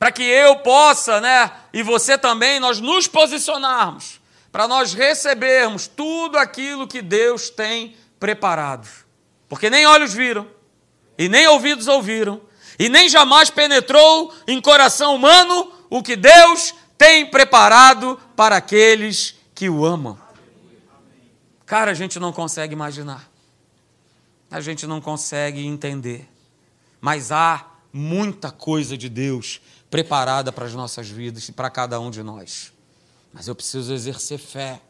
para 0.00 0.10
que 0.10 0.22
eu 0.24 0.56
possa, 0.56 1.20
né, 1.20 1.52
e 1.72 1.82
você 1.82 2.18
também, 2.18 2.58
nós 2.58 2.80
nos 2.80 3.06
posicionarmos, 3.06 4.20
para 4.50 4.66
nós 4.66 4.92
recebermos 4.92 5.86
tudo 5.86 6.36
aquilo 6.36 6.88
que 6.88 7.00
Deus 7.00 7.50
tem 7.50 7.94
preparado. 8.18 8.88
Porque 9.48 9.70
nem 9.70 9.86
olhos 9.86 10.12
viram, 10.12 10.48
e 11.16 11.28
nem 11.28 11.46
ouvidos 11.46 11.86
ouviram, 11.86 12.40
e 12.78 12.88
nem 12.88 13.08
jamais 13.08 13.50
penetrou 13.50 14.34
em 14.48 14.60
coração 14.60 15.14
humano 15.14 15.70
o 15.88 16.02
que 16.02 16.16
Deus 16.16 16.74
tem 16.98 17.26
preparado 17.26 18.18
para 18.34 18.56
aqueles 18.56 19.36
que 19.54 19.68
o 19.68 19.84
amam. 19.84 20.18
Cara, 21.64 21.92
a 21.92 21.94
gente 21.94 22.18
não 22.18 22.32
consegue 22.32 22.72
imaginar 22.72 23.30
a 24.50 24.60
gente 24.60 24.86
não 24.86 25.00
consegue 25.00 25.64
entender. 25.64 26.28
Mas 27.00 27.30
há 27.30 27.66
muita 27.92 28.50
coisa 28.50 28.96
de 28.96 29.08
Deus 29.08 29.60
preparada 29.90 30.52
para 30.52 30.64
as 30.64 30.74
nossas 30.74 31.08
vidas 31.08 31.48
e 31.48 31.52
para 31.52 31.68
cada 31.68 31.98
um 32.00 32.10
de 32.10 32.22
nós. 32.22 32.72
Mas 33.32 33.48
eu 33.48 33.54
preciso 33.54 33.92
exercer 33.92 34.38
fé. 34.38 34.80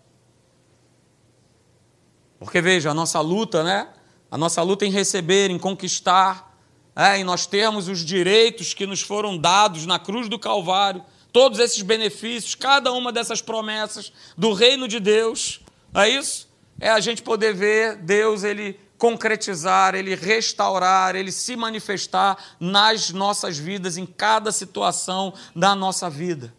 Porque 2.38 2.60
veja, 2.60 2.90
a 2.90 2.94
nossa 2.94 3.20
luta, 3.20 3.64
né? 3.64 3.88
A 4.30 4.38
nossa 4.38 4.62
luta 4.62 4.86
em 4.86 4.90
receber, 4.90 5.50
em 5.50 5.58
conquistar, 5.58 6.56
é, 6.94 7.18
em 7.18 7.24
nós 7.24 7.46
termos 7.46 7.88
os 7.88 8.04
direitos 8.04 8.74
que 8.74 8.86
nos 8.86 9.00
foram 9.00 9.36
dados 9.36 9.86
na 9.86 9.98
cruz 9.98 10.28
do 10.28 10.38
Calvário, 10.38 11.04
todos 11.32 11.58
esses 11.58 11.82
benefícios, 11.82 12.54
cada 12.54 12.92
uma 12.92 13.12
dessas 13.12 13.40
promessas 13.40 14.12
do 14.36 14.52
reino 14.52 14.86
de 14.86 15.00
Deus, 15.00 15.60
é 15.94 16.08
isso? 16.08 16.48
É 16.78 16.90
a 16.90 17.00
gente 17.00 17.22
poder 17.22 17.54
ver 17.54 17.96
Deus, 17.96 18.42
ele 18.42 18.78
concretizar, 19.00 19.94
ele 19.94 20.14
restaurar, 20.14 21.16
ele 21.16 21.32
se 21.32 21.56
manifestar 21.56 22.36
nas 22.60 23.08
nossas 23.08 23.56
vidas, 23.56 23.96
em 23.96 24.04
cada 24.04 24.52
situação 24.52 25.32
da 25.56 25.74
nossa 25.74 26.10
vida. 26.10 26.52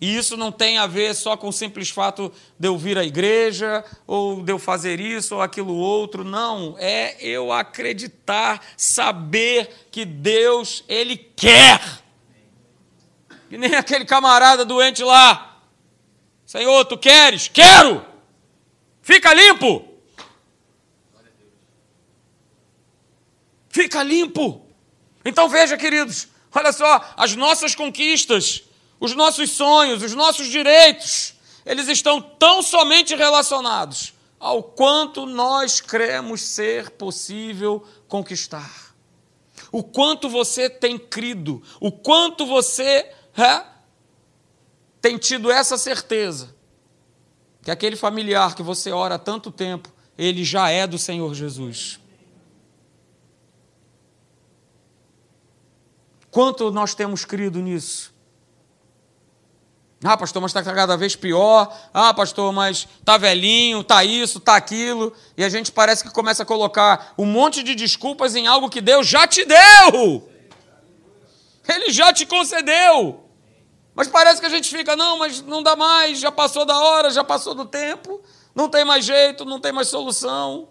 E 0.00 0.16
isso 0.16 0.36
não 0.36 0.52
tem 0.52 0.78
a 0.78 0.86
ver 0.86 1.16
só 1.16 1.36
com 1.36 1.48
o 1.48 1.52
simples 1.52 1.90
fato 1.90 2.32
de 2.56 2.68
eu 2.68 2.78
vir 2.78 2.96
à 2.96 3.02
igreja, 3.02 3.84
ou 4.06 4.40
de 4.40 4.52
eu 4.52 4.58
fazer 4.60 5.00
isso 5.00 5.34
ou 5.34 5.42
aquilo 5.42 5.74
outro. 5.74 6.22
Não, 6.22 6.76
é 6.78 7.16
eu 7.20 7.50
acreditar, 7.50 8.64
saber 8.76 9.88
que 9.90 10.04
Deus, 10.04 10.84
Ele 10.88 11.16
quer. 11.16 11.80
Que 13.48 13.58
nem 13.58 13.74
aquele 13.74 14.04
camarada 14.04 14.64
doente 14.64 15.02
lá. 15.02 15.60
Senhor, 16.46 16.84
tu 16.84 16.96
queres? 16.96 17.48
Quero! 17.48 18.06
Fica 19.02 19.34
limpo! 19.34 19.87
Fica 23.78 24.02
limpo! 24.02 24.66
Então 25.24 25.48
veja, 25.48 25.76
queridos, 25.76 26.28
olha 26.52 26.72
só, 26.72 27.14
as 27.16 27.36
nossas 27.36 27.74
conquistas 27.74 28.64
os 29.00 29.14
nossos 29.14 29.50
sonhos, 29.50 30.02
os 30.02 30.14
nossos 30.14 30.48
direitos, 30.48 31.34
eles 31.64 31.88
estão 31.88 32.20
tão 32.20 32.62
somente 32.62 33.14
relacionados 33.14 34.12
ao 34.40 34.62
quanto 34.62 35.26
nós 35.26 35.80
cremos 35.80 36.40
ser 36.40 36.90
possível 36.90 37.86
conquistar. 38.06 38.94
O 39.70 39.82
quanto 39.82 40.28
você 40.28 40.70
tem 40.70 40.98
crido, 40.98 41.62
o 41.80 41.92
quanto 41.92 42.46
você 42.46 43.10
é, 43.36 43.64
tem 45.00 45.16
tido 45.16 45.50
essa 45.50 45.76
certeza 45.76 46.56
que 47.62 47.70
aquele 47.70 47.96
familiar 47.96 48.54
que 48.54 48.62
você 48.62 48.90
ora 48.90 49.16
há 49.16 49.18
tanto 49.18 49.50
tempo, 49.50 49.92
ele 50.16 50.42
já 50.42 50.70
é 50.70 50.86
do 50.86 50.98
Senhor 50.98 51.34
Jesus. 51.34 52.00
Quanto 56.30 56.70
nós 56.70 56.94
temos 56.94 57.24
crido 57.24 57.60
nisso? 57.60 58.14
Ah, 60.04 60.16
pastor, 60.16 60.40
mas 60.40 60.50
está 60.50 60.62
cada 60.62 60.96
vez 60.96 61.16
pior. 61.16 61.76
Ah, 61.92 62.14
pastor, 62.14 62.52
mas 62.52 62.86
está 63.00 63.18
velhinho, 63.18 63.80
está 63.80 64.04
isso, 64.04 64.38
está 64.38 64.54
aquilo. 64.54 65.12
E 65.36 65.42
a 65.42 65.48
gente 65.48 65.72
parece 65.72 66.04
que 66.04 66.10
começa 66.10 66.44
a 66.44 66.46
colocar 66.46 67.14
um 67.18 67.26
monte 67.26 67.62
de 67.62 67.74
desculpas 67.74 68.36
em 68.36 68.46
algo 68.46 68.70
que 68.70 68.80
Deus 68.80 69.06
já 69.08 69.26
te 69.26 69.44
deu. 69.44 70.28
Ele 71.68 71.90
já 71.90 72.12
te 72.12 72.24
concedeu. 72.24 73.24
Mas 73.94 74.06
parece 74.06 74.40
que 74.40 74.46
a 74.46 74.50
gente 74.50 74.70
fica, 74.70 74.94
não, 74.94 75.18
mas 75.18 75.42
não 75.42 75.60
dá 75.60 75.74
mais, 75.74 76.20
já 76.20 76.30
passou 76.30 76.64
da 76.64 76.78
hora, 76.78 77.10
já 77.10 77.24
passou 77.24 77.52
do 77.52 77.64
tempo, 77.64 78.22
não 78.54 78.68
tem 78.68 78.84
mais 78.84 79.04
jeito, 79.04 79.44
não 79.44 79.58
tem 79.58 79.72
mais 79.72 79.88
solução. 79.88 80.68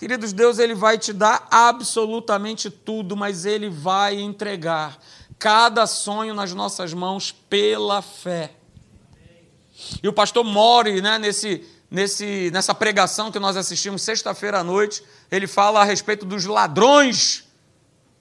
Queridos, 0.00 0.32
Deus 0.32 0.58
ele 0.58 0.74
vai 0.74 0.96
te 0.96 1.12
dar 1.12 1.46
absolutamente 1.50 2.70
tudo, 2.70 3.14
mas 3.14 3.44
ele 3.44 3.68
vai 3.68 4.18
entregar 4.18 4.98
cada 5.38 5.86
sonho 5.86 6.32
nas 6.32 6.54
nossas 6.54 6.94
mãos 6.94 7.32
pela 7.32 8.00
fé. 8.00 8.54
E 10.02 10.08
o 10.08 10.12
pastor 10.14 10.42
Mori, 10.42 11.02
né, 11.02 11.18
nesse, 11.18 11.68
nesse, 11.90 12.50
nessa 12.50 12.74
pregação 12.74 13.30
que 13.30 13.38
nós 13.38 13.58
assistimos 13.58 14.00
sexta-feira 14.00 14.60
à 14.60 14.64
noite, 14.64 15.04
ele 15.30 15.46
fala 15.46 15.82
a 15.82 15.84
respeito 15.84 16.24
dos 16.24 16.46
ladrões 16.46 17.44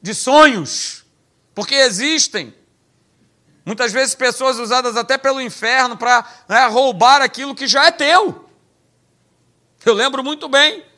de 0.01 0.13
sonhos, 0.13 1.05
porque 1.55 1.75
existem. 1.75 2.53
Muitas 3.63 3.93
vezes 3.93 4.15
pessoas 4.15 4.59
usadas 4.59 4.97
até 4.97 5.17
pelo 5.17 5.39
inferno 5.39 5.95
para 5.95 6.29
né, 6.49 6.65
roubar 6.65 7.21
aquilo 7.21 7.55
que 7.55 7.69
já 7.69 7.85
é 7.85 7.91
teu. 7.91 8.49
Eu 9.85 9.93
lembro 9.93 10.21
muito 10.21 10.49
bem, 10.49 10.88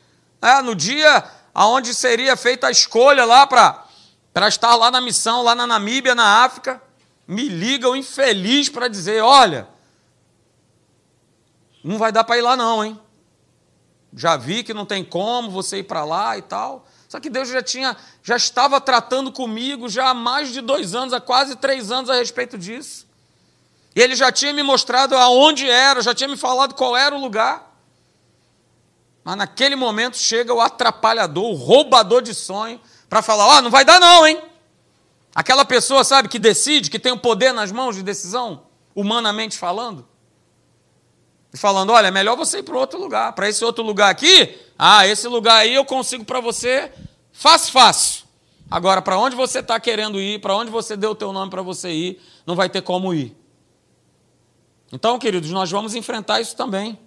né, 0.42 0.60
no 0.60 0.74
dia 0.74 1.24
onde 1.54 1.94
seria 1.94 2.36
feita 2.36 2.66
a 2.66 2.70
escolha 2.70 3.24
lá 3.24 3.46
para 3.46 4.48
estar 4.48 4.74
lá 4.74 4.90
na 4.90 5.00
missão, 5.00 5.42
lá 5.42 5.54
na 5.54 5.66
Namíbia, 5.66 6.14
na 6.14 6.44
África, 6.44 6.82
me 7.26 7.48
liga 7.48 7.88
o 7.88 7.94
infeliz 7.94 8.68
para 8.68 8.88
dizer: 8.88 9.22
olha, 9.22 9.68
não 11.84 11.96
vai 11.96 12.10
dar 12.10 12.24
para 12.24 12.38
ir 12.38 12.42
lá, 12.42 12.56
não, 12.56 12.84
hein? 12.84 13.00
Já 14.14 14.36
vi 14.36 14.62
que 14.62 14.74
não 14.74 14.84
tem 14.84 15.04
como 15.04 15.50
você 15.50 15.78
ir 15.78 15.84
para 15.84 16.04
lá 16.04 16.36
e 16.36 16.42
tal. 16.42 16.86
Só 17.08 17.20
que 17.20 17.30
Deus 17.30 17.48
já 17.48 17.62
tinha, 17.62 17.96
já 18.22 18.36
estava 18.36 18.80
tratando 18.80 19.30
comigo 19.30 19.88
já 19.88 20.10
há 20.10 20.14
mais 20.14 20.50
de 20.50 20.60
dois 20.60 20.94
anos, 20.94 21.12
há 21.12 21.20
quase 21.20 21.56
três 21.56 21.90
anos 21.90 22.10
a 22.10 22.14
respeito 22.14 22.58
disso. 22.58 23.06
E 23.94 24.00
ele 24.00 24.16
já 24.16 24.32
tinha 24.32 24.52
me 24.52 24.62
mostrado 24.62 25.16
aonde 25.16 25.68
era, 25.68 26.00
já 26.00 26.14
tinha 26.14 26.28
me 26.28 26.36
falado 26.36 26.74
qual 26.74 26.96
era 26.96 27.14
o 27.14 27.20
lugar. 27.20 27.71
Mas 29.24 29.36
naquele 29.36 29.76
momento 29.76 30.16
chega 30.16 30.52
o 30.52 30.60
atrapalhador, 30.60 31.44
o 31.44 31.54
roubador 31.54 32.22
de 32.22 32.34
sonho, 32.34 32.80
para 33.08 33.22
falar: 33.22 33.46
ó, 33.46 33.58
oh, 33.58 33.62
não 33.62 33.70
vai 33.70 33.84
dar 33.84 34.00
não, 34.00 34.26
hein? 34.26 34.40
Aquela 35.34 35.64
pessoa, 35.64 36.04
sabe, 36.04 36.28
que 36.28 36.38
decide, 36.38 36.90
que 36.90 36.98
tem 36.98 37.12
o 37.12 37.18
poder 37.18 37.52
nas 37.52 37.72
mãos 37.72 37.96
de 37.96 38.02
decisão, 38.02 38.64
humanamente 38.94 39.56
falando. 39.56 40.06
E 41.52 41.56
falando: 41.56 41.90
olha, 41.90 42.08
é 42.08 42.10
melhor 42.10 42.36
você 42.36 42.58
ir 42.58 42.62
para 42.62 42.76
outro 42.76 42.98
lugar. 42.98 43.32
Para 43.32 43.48
esse 43.48 43.64
outro 43.64 43.84
lugar 43.84 44.10
aqui, 44.10 44.58
ah, 44.78 45.06
esse 45.06 45.28
lugar 45.28 45.56
aí 45.58 45.74
eu 45.74 45.84
consigo 45.84 46.24
para 46.24 46.40
você 46.40 46.92
fácil, 47.32 47.72
fácil. 47.72 48.24
Agora, 48.70 49.02
para 49.02 49.18
onde 49.18 49.36
você 49.36 49.58
está 49.58 49.78
querendo 49.78 50.18
ir, 50.18 50.40
para 50.40 50.56
onde 50.56 50.70
você 50.70 50.96
deu 50.96 51.10
o 51.10 51.14
teu 51.14 51.32
nome 51.32 51.50
para 51.50 51.60
você 51.60 51.90
ir, 51.90 52.22
não 52.46 52.56
vai 52.56 52.70
ter 52.70 52.80
como 52.80 53.12
ir. 53.12 53.36
Então, 54.90 55.18
queridos, 55.18 55.50
nós 55.50 55.70
vamos 55.70 55.94
enfrentar 55.94 56.40
isso 56.40 56.56
também. 56.56 56.98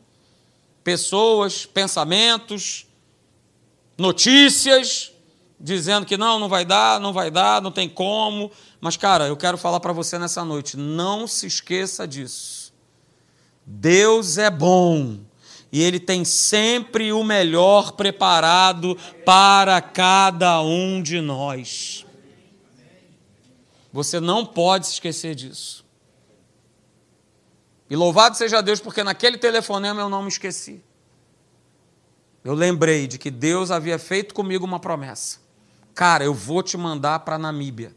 Pessoas, 0.85 1.65
pensamentos, 1.65 2.85
notícias, 3.97 5.11
dizendo 5.59 6.05
que 6.05 6.15
não, 6.15 6.37
não 6.37 6.47
vai 6.47 6.63
dar, 6.63 6.99
não 6.99 7.11
vai 7.11 7.31
dar, 7.31 7.59
não 7.59 7.71
tem 7.71 7.89
como. 7.89 8.51
Mas, 8.79 8.95
cara, 8.95 9.25
eu 9.25 9.35
quero 9.35 9.57
falar 9.57 9.79
para 9.79 9.91
você 9.91 10.19
nessa 10.19 10.45
noite: 10.45 10.77
não 10.77 11.25
se 11.25 11.47
esqueça 11.47 12.07
disso. 12.07 12.71
Deus 13.65 14.37
é 14.37 14.51
bom 14.51 15.21
e 15.71 15.81
Ele 15.81 15.99
tem 15.99 16.23
sempre 16.23 17.11
o 17.11 17.23
melhor 17.23 17.93
preparado 17.93 18.95
para 19.25 19.81
cada 19.81 20.61
um 20.61 21.01
de 21.01 21.19
nós. 21.19 22.05
Você 23.91 24.19
não 24.19 24.45
pode 24.45 24.85
se 24.87 24.93
esquecer 24.93 25.33
disso. 25.33 25.84
E 27.95 27.97
louvado 27.97 28.35
seja 28.35 28.61
Deus, 28.61 28.81
porque 28.81 29.05
naquele 29.05 29.37
telefonema 29.37 30.01
eu 30.01 30.09
não 30.09 30.21
me 30.21 30.27
esqueci. 30.27 30.83
Eu 32.43 32.53
lembrei 32.53 33.07
de 33.07 33.17
que 33.17 33.31
Deus 33.31 33.71
havia 33.71 33.97
feito 33.97 34.33
comigo 34.33 34.65
uma 34.65 34.81
promessa 34.81 35.39
cara, 35.93 36.25
eu 36.25 36.33
vou 36.33 36.61
te 36.61 36.75
mandar 36.75 37.19
para 37.19 37.37
Namíbia. 37.37 37.95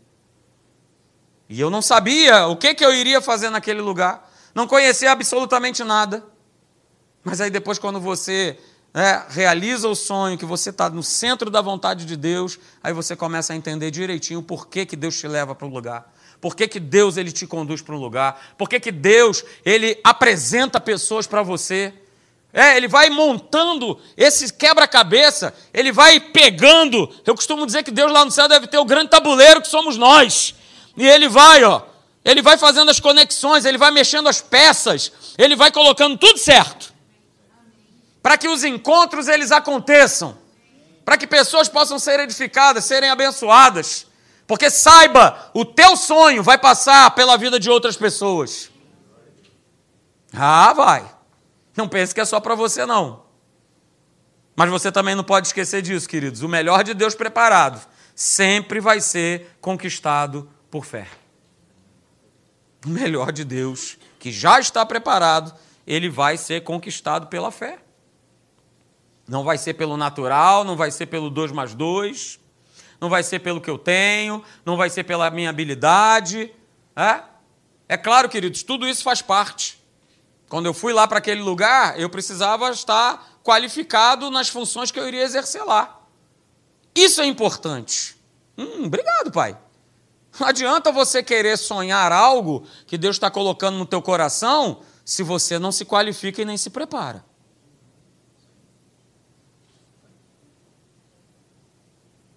E 1.49 1.61
eu 1.61 1.69
não 1.69 1.83
sabia 1.83 2.47
o 2.47 2.57
que, 2.57 2.73
que 2.73 2.85
eu 2.85 2.95
iria 2.95 3.21
fazer 3.21 3.51
naquele 3.51 3.81
lugar, 3.81 4.31
não 4.55 4.69
conhecia 4.69 5.11
absolutamente 5.11 5.83
nada. 5.83 6.25
Mas 7.25 7.41
aí 7.41 7.51
depois, 7.51 7.77
quando 7.77 7.99
você 7.99 8.57
é, 8.95 9.25
realiza 9.31 9.89
o 9.89 9.97
sonho, 9.97 10.39
que 10.39 10.45
você 10.45 10.71
está 10.71 10.89
no 10.89 11.03
centro 11.03 11.51
da 11.51 11.61
vontade 11.61 12.05
de 12.05 12.17
Deus, 12.17 12.57
aí 12.81 12.93
você 12.93 13.17
começa 13.17 13.53
a 13.53 13.57
entender 13.57 13.91
direitinho 13.91 14.45
por 14.45 14.69
que, 14.69 14.87
que 14.87 14.95
Deus 14.95 15.19
te 15.19 15.27
leva 15.27 15.57
para 15.57 15.67
o 15.67 15.71
lugar. 15.71 16.15
Por 16.41 16.55
que, 16.55 16.69
que 16.69 16.79
Deus 16.79 17.17
ele 17.17 17.33
te 17.33 17.47
conduz 17.47 17.83
para 17.83 17.95
um 17.95 17.99
lugar? 17.99 18.55
Por 18.57 18.69
que, 18.69 18.79
que 18.79 18.93
Deus 18.93 19.45
ele 19.65 19.99
apresenta 20.05 20.81
pessoas 20.81 21.27
para 21.27 21.43
você? 21.43 21.93
É, 22.53 22.77
ele 22.77 22.89
vai 22.89 23.11
montando 23.11 24.01
esse 24.17 24.53
quebra-cabeça, 24.53 25.55
ele 25.73 25.93
vai 25.93 26.19
pegando. 26.19 27.09
Eu 27.25 27.35
costumo 27.35 27.67
dizer 27.67 27.83
que 27.83 27.91
Deus 27.91 28.11
lá 28.11 28.25
no 28.25 28.31
céu 28.31 28.49
deve 28.49 28.67
ter 28.67 28.79
o 28.79 28.85
grande 28.85 29.11
tabuleiro 29.11 29.61
que 29.61 29.69
somos 29.69 29.97
nós. 29.97 30.55
E 30.97 31.07
ele 31.07 31.29
vai, 31.29 31.63
ó, 31.63 31.83
ele 32.25 32.43
vai 32.43 32.59
fazendo 32.59 32.91
as 32.91 32.99
conexões, 32.99 33.65
ele 33.65 33.79
vai 33.79 33.91
mexendo 33.91 34.29
as 34.29 34.41
peças, 34.41 35.13
ele 35.39 35.55
vai 35.55 35.71
colocando 35.71 36.19
tudo 36.19 36.39
certo. 36.39 36.93
Para 38.23 38.37
que 38.37 38.49
os 38.49 38.65
encontros 38.65 39.29
eles 39.29 39.53
aconteçam, 39.53 40.37
para 41.05 41.17
que 41.17 41.27
pessoas 41.27 41.69
possam 41.69 41.99
ser 41.99 42.19
edificadas, 42.21 42.85
serem 42.85 43.11
abençoadas. 43.11 44.08
Porque 44.49 44.71
saiba, 44.71 45.51
o 45.53 45.63
teu 45.63 45.95
sonho 45.95 46.43
vai 46.43 46.57
passar 46.57 47.11
pela 47.11 47.37
vida 47.37 47.61
de 47.61 47.69
outras 47.69 47.99
pessoas. 47.99 48.71
Ah, 50.33 50.73
vai. 50.73 51.07
Não 51.77 51.87
pense 51.87 52.15
que 52.15 52.21
é 52.23 52.25
só 52.25 52.41
para 52.41 52.55
você, 52.55 52.87
não. 52.87 53.25
Mas 54.57 54.71
você 54.71 54.91
também 54.91 55.15
não 55.15 55.23
pode 55.23 55.49
esquecer 55.49 55.83
disso, 55.83 56.09
queridos. 56.09 56.43
O 56.43 56.49
melhor 56.49 56.83
de 56.83 56.95
Deus 56.95 57.15
preparado 57.15 57.87
sempre 58.15 58.81
vai 58.81 59.03
ser 59.03 59.55
conquistado 59.61 60.51
por 60.71 60.87
fé. 60.87 61.07
O 62.87 62.89
melhor 62.89 63.33
de 63.33 63.45
Deus, 63.45 63.99
que 64.19 64.33
já 64.33 64.59
está 64.59 64.85
preparado, 64.87 65.55
ele 65.87 66.09
vai 66.09 66.39
ser 66.39 66.65
conquistado 66.65 67.27
pela 67.27 67.51
fé. 67.51 67.81
Não 69.29 69.45
vai 69.45 69.59
ser 69.59 69.75
pelo 69.75 69.99
natural, 69.99 70.65
não 70.65 70.75
vai 70.75 70.91
ser 70.91 71.05
pelo 71.05 71.29
2 71.29 71.53
mais 71.53 71.75
2, 71.75 72.41
não 73.01 73.09
vai 73.09 73.23
ser 73.23 73.39
pelo 73.41 73.61
que 73.61 73.71
eu 73.71 73.79
tenho, 73.79 74.43
não 74.65 74.77
vai 74.77 74.91
ser 74.91 75.05
pela 75.05 75.31
minha 75.31 75.51
habilidade. 75.51 76.53
É? 76.97 77.23
é 77.89 77.97
claro, 77.97 78.29
queridos, 78.29 78.63
tudo 78.63 78.89
isso 78.89 79.03
faz 79.03 79.23
parte. 79.23 79.79
Quando 80.49 80.67
eu 80.67 80.75
fui 80.75 80.93
lá 80.93 81.07
para 81.07 81.19
aquele 81.19 81.43
lugar, 81.43 81.99
eu 82.01 82.09
precisava 82.09 82.71
estar 82.71 83.39
qualificado 83.45 84.31
nas 84.31 84.49
funções 84.49 84.91
que 84.91 84.99
eu 84.99 85.07
iria 85.07 85.23
exercer 85.23 85.65
lá. 85.65 86.01
Isso 86.95 87.21
é 87.21 87.27
importante. 87.27 88.17
Hum, 88.57 88.87
obrigado, 88.87 89.31
pai. 89.31 89.57
Não 90.39 90.49
adianta 90.49 90.91
você 90.91 91.23
querer 91.23 91.57
sonhar 91.57 92.13
algo 92.13 92.67
que 92.87 92.99
Deus 92.99 93.17
está 93.17 93.31
colocando 93.31 93.79
no 93.79 93.87
teu 93.87 94.01
coração 94.01 94.81
se 95.05 95.23
você 95.23 95.59
não 95.59 95.73
se 95.73 95.85
qualifica 95.85 96.43
e 96.43 96.45
nem 96.45 96.57
se 96.57 96.71
prepara. 96.71 97.25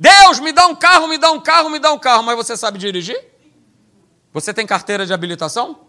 Deus, 0.01 0.39
me 0.39 0.51
dá 0.51 0.65
um 0.65 0.75
carro, 0.75 1.07
me 1.07 1.19
dá 1.19 1.31
um 1.31 1.39
carro, 1.39 1.69
me 1.69 1.77
dá 1.77 1.91
um 1.91 1.99
carro, 1.99 2.23
mas 2.23 2.35
você 2.35 2.57
sabe 2.57 2.79
dirigir? 2.79 3.23
Você 4.33 4.51
tem 4.51 4.65
carteira 4.65 5.05
de 5.05 5.13
habilitação? 5.13 5.85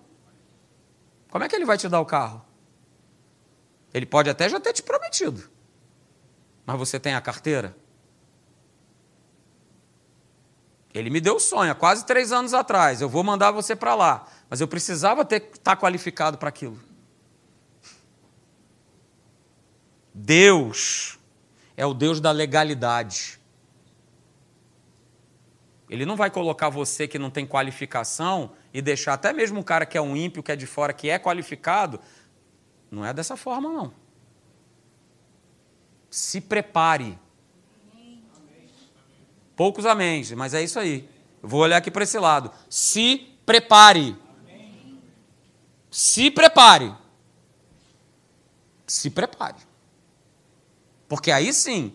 Como 1.30 1.42
é 1.42 1.48
que 1.48 1.56
ele 1.56 1.64
vai 1.64 1.78
te 1.78 1.88
dar 1.88 1.98
o 1.98 2.04
carro? 2.04 2.44
Ele 3.94 4.04
pode 4.04 4.28
até 4.28 4.50
já 4.50 4.60
ter 4.60 4.74
te 4.74 4.82
prometido, 4.82 5.50
mas 6.66 6.78
você 6.78 7.00
tem 7.00 7.14
a 7.14 7.22
carteira? 7.22 7.74
Ele 10.92 11.08
me 11.08 11.18
deu 11.18 11.36
o 11.36 11.40
sonho 11.40 11.72
há 11.72 11.74
quase 11.74 12.04
três 12.04 12.32
anos 12.32 12.52
atrás. 12.52 13.00
Eu 13.00 13.08
vou 13.08 13.24
mandar 13.24 13.50
você 13.50 13.74
para 13.74 13.94
lá. 13.94 14.26
Mas 14.50 14.60
eu 14.60 14.68
precisava 14.68 15.24
ter 15.24 15.36
estar 15.36 15.74
tá 15.74 15.76
qualificado 15.76 16.36
para 16.36 16.50
aquilo. 16.50 16.78
Deus 20.12 21.18
é 21.78 21.86
o 21.86 21.94
Deus 21.94 22.20
da 22.20 22.30
legalidade. 22.30 23.40
Ele 25.92 26.06
não 26.06 26.16
vai 26.16 26.30
colocar 26.30 26.70
você 26.70 27.06
que 27.06 27.18
não 27.18 27.30
tem 27.30 27.46
qualificação 27.46 28.52
e 28.72 28.80
deixar 28.80 29.12
até 29.12 29.30
mesmo 29.30 29.60
o 29.60 29.64
cara 29.64 29.84
que 29.84 29.98
é 29.98 30.00
um 30.00 30.16
ímpio, 30.16 30.42
que 30.42 30.50
é 30.50 30.56
de 30.56 30.64
fora, 30.64 30.90
que 30.94 31.10
é 31.10 31.18
qualificado. 31.18 32.00
Não 32.90 33.04
é 33.04 33.12
dessa 33.12 33.36
forma, 33.36 33.68
não. 33.68 33.92
Se 36.10 36.40
prepare. 36.40 37.18
Poucos 39.54 39.84
améns, 39.84 40.32
mas 40.32 40.54
é 40.54 40.62
isso 40.62 40.78
aí. 40.78 41.06
Vou 41.42 41.60
olhar 41.60 41.76
aqui 41.76 41.90
para 41.90 42.04
esse 42.04 42.18
lado. 42.18 42.50
Se 42.70 43.18
prepare. 43.44 44.16
Se 45.90 46.30
prepare. 46.30 46.94
Se 48.86 49.10
prepare. 49.10 49.58
Porque 51.06 51.30
aí 51.30 51.52
sim 51.52 51.92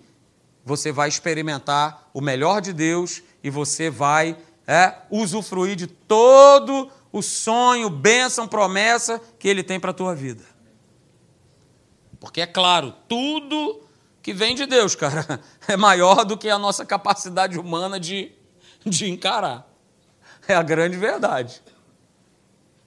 você 0.63 0.91
vai 0.91 1.09
experimentar 1.09 2.11
o 2.13 2.21
melhor 2.21 2.61
de 2.61 2.73
Deus 2.73 3.23
e 3.43 3.49
você 3.49 3.89
vai 3.89 4.37
é, 4.65 4.93
usufruir 5.09 5.75
de 5.75 5.87
todo 5.87 6.91
o 7.11 7.21
sonho, 7.21 7.89
bênção, 7.89 8.47
promessa 8.47 9.21
que 9.39 9.47
Ele 9.47 9.63
tem 9.63 9.79
para 9.79 9.91
a 9.91 9.93
tua 9.93 10.13
vida. 10.13 10.43
Porque 12.19 12.41
é 12.41 12.47
claro, 12.47 12.93
tudo 13.07 13.81
que 14.21 14.33
vem 14.33 14.55
de 14.55 14.65
Deus, 14.65 14.95
cara, 14.95 15.39
é 15.67 15.77
maior 15.77 16.25
do 16.25 16.37
que 16.37 16.49
a 16.49 16.59
nossa 16.59 16.85
capacidade 16.85 17.57
humana 17.57 17.99
de, 17.99 18.31
de 18.85 19.09
encarar. 19.09 19.67
É 20.47 20.55
a 20.55 20.63
grande 20.63 20.97
verdade. 20.97 21.61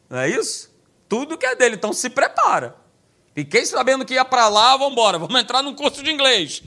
Não 0.08 0.18
é 0.18 0.28
isso? 0.28 0.70
Tudo 1.08 1.38
que 1.38 1.46
é 1.46 1.54
dele, 1.54 1.76
então 1.76 1.92
se 1.92 2.10
prepara. 2.10 2.76
Fiquei 3.34 3.64
sabendo 3.64 4.04
que 4.04 4.14
ia 4.14 4.24
para 4.24 4.48
lá, 4.48 4.76
vamos 4.76 4.92
embora, 4.92 5.18
vamos 5.18 5.40
entrar 5.40 5.62
num 5.62 5.74
curso 5.74 6.02
de 6.02 6.10
inglês. 6.10 6.62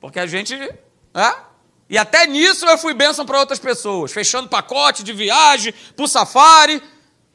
Porque 0.00 0.18
a 0.18 0.26
gente. 0.26 0.54
É? 0.54 1.47
E 1.88 1.96
até 1.96 2.26
nisso 2.26 2.66
eu 2.66 2.76
fui 2.76 2.92
bênção 2.92 3.24
para 3.24 3.38
outras 3.38 3.58
pessoas, 3.58 4.12
fechando 4.12 4.48
pacote 4.48 5.02
de 5.02 5.12
viagem 5.12 5.72
para 5.96 6.04
o 6.04 6.08
safari. 6.08 6.82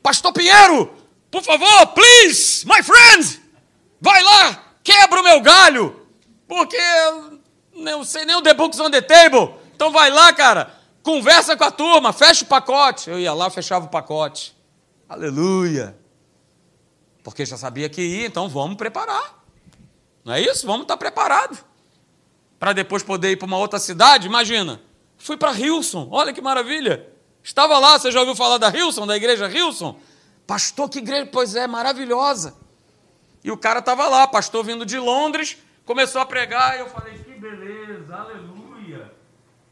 Pastor 0.02 0.32
Pinheiro, 0.32 0.94
por 1.32 1.42
favor, 1.42 1.88
please, 1.88 2.66
my 2.68 2.84
friend, 2.84 3.42
vai 4.00 4.22
lá, 4.22 4.64
quebra 4.84 5.22
o 5.22 5.24
meu 5.24 5.42
galho 5.42 6.04
porque 6.48 6.78
eu 6.78 7.40
não 7.76 8.04
sei 8.04 8.26
nem 8.26 8.36
o 8.36 8.42
The 8.42 8.54
Books 8.54 8.80
on 8.80 8.92
the 8.92 9.02
Table. 9.02 9.56
Então 9.76 9.92
vai 9.92 10.12
lá, 10.12 10.32
cara, 10.34 10.72
conversa 11.02 11.58
com 11.58 11.64
a 11.64 11.72
turma, 11.72 12.14
fecha 12.14 12.44
o 12.44 12.48
pacote. 12.48 13.10
Eu 13.10 13.20
ia 13.20 13.34
lá, 13.34 13.50
fechava 13.50 13.86
o 13.86 13.90
pacote. 13.90 14.56
Aleluia. 15.10 15.98
Porque 17.24 17.44
já 17.44 17.58
sabia 17.58 17.90
que 17.90 18.02
ia, 18.02 18.28
então 18.28 18.48
vamos 18.48 18.78
preparar. 18.78 19.44
Não 20.24 20.34
é 20.34 20.42
isso? 20.42 20.68
Vamos 20.68 20.84
estar 20.84 20.98
preparados. 20.98 21.60
Para 22.64 22.72
depois 22.72 23.04
poder 23.04 23.32
ir 23.32 23.36
para 23.36 23.46
uma 23.46 23.58
outra 23.58 23.78
cidade, 23.78 24.26
imagina. 24.26 24.80
Fui 25.18 25.36
para 25.36 25.52
Hilson, 25.52 26.08
olha 26.10 26.32
que 26.32 26.40
maravilha. 26.40 27.06
Estava 27.44 27.78
lá, 27.78 28.00
você 28.00 28.10
já 28.10 28.22
ouviu 28.22 28.38
falar 28.38 28.58
da 28.58 28.70
Hilson, 28.70 29.06
da 29.06 29.18
igreja 29.18 29.50
Hilson? 29.50 30.00
Pastor, 30.48 30.88
que 30.88 31.00
igreja, 31.00 31.30
pois 31.30 31.58
é, 31.58 31.68
maravilhosa. 31.68 32.56
E 33.44 33.52
o 33.52 33.58
cara 33.58 33.80
estava 33.80 34.08
lá, 34.08 34.26
pastor 34.26 34.64
vindo 34.64 34.86
de 34.86 34.98
Londres, 34.98 35.58
começou 35.84 36.22
a 36.22 36.26
pregar 36.26 36.78
e 36.78 36.80
eu 36.80 36.88
falei: 36.88 37.16
que 37.16 37.34
beleza, 37.34 38.16
aleluia. 38.16 39.12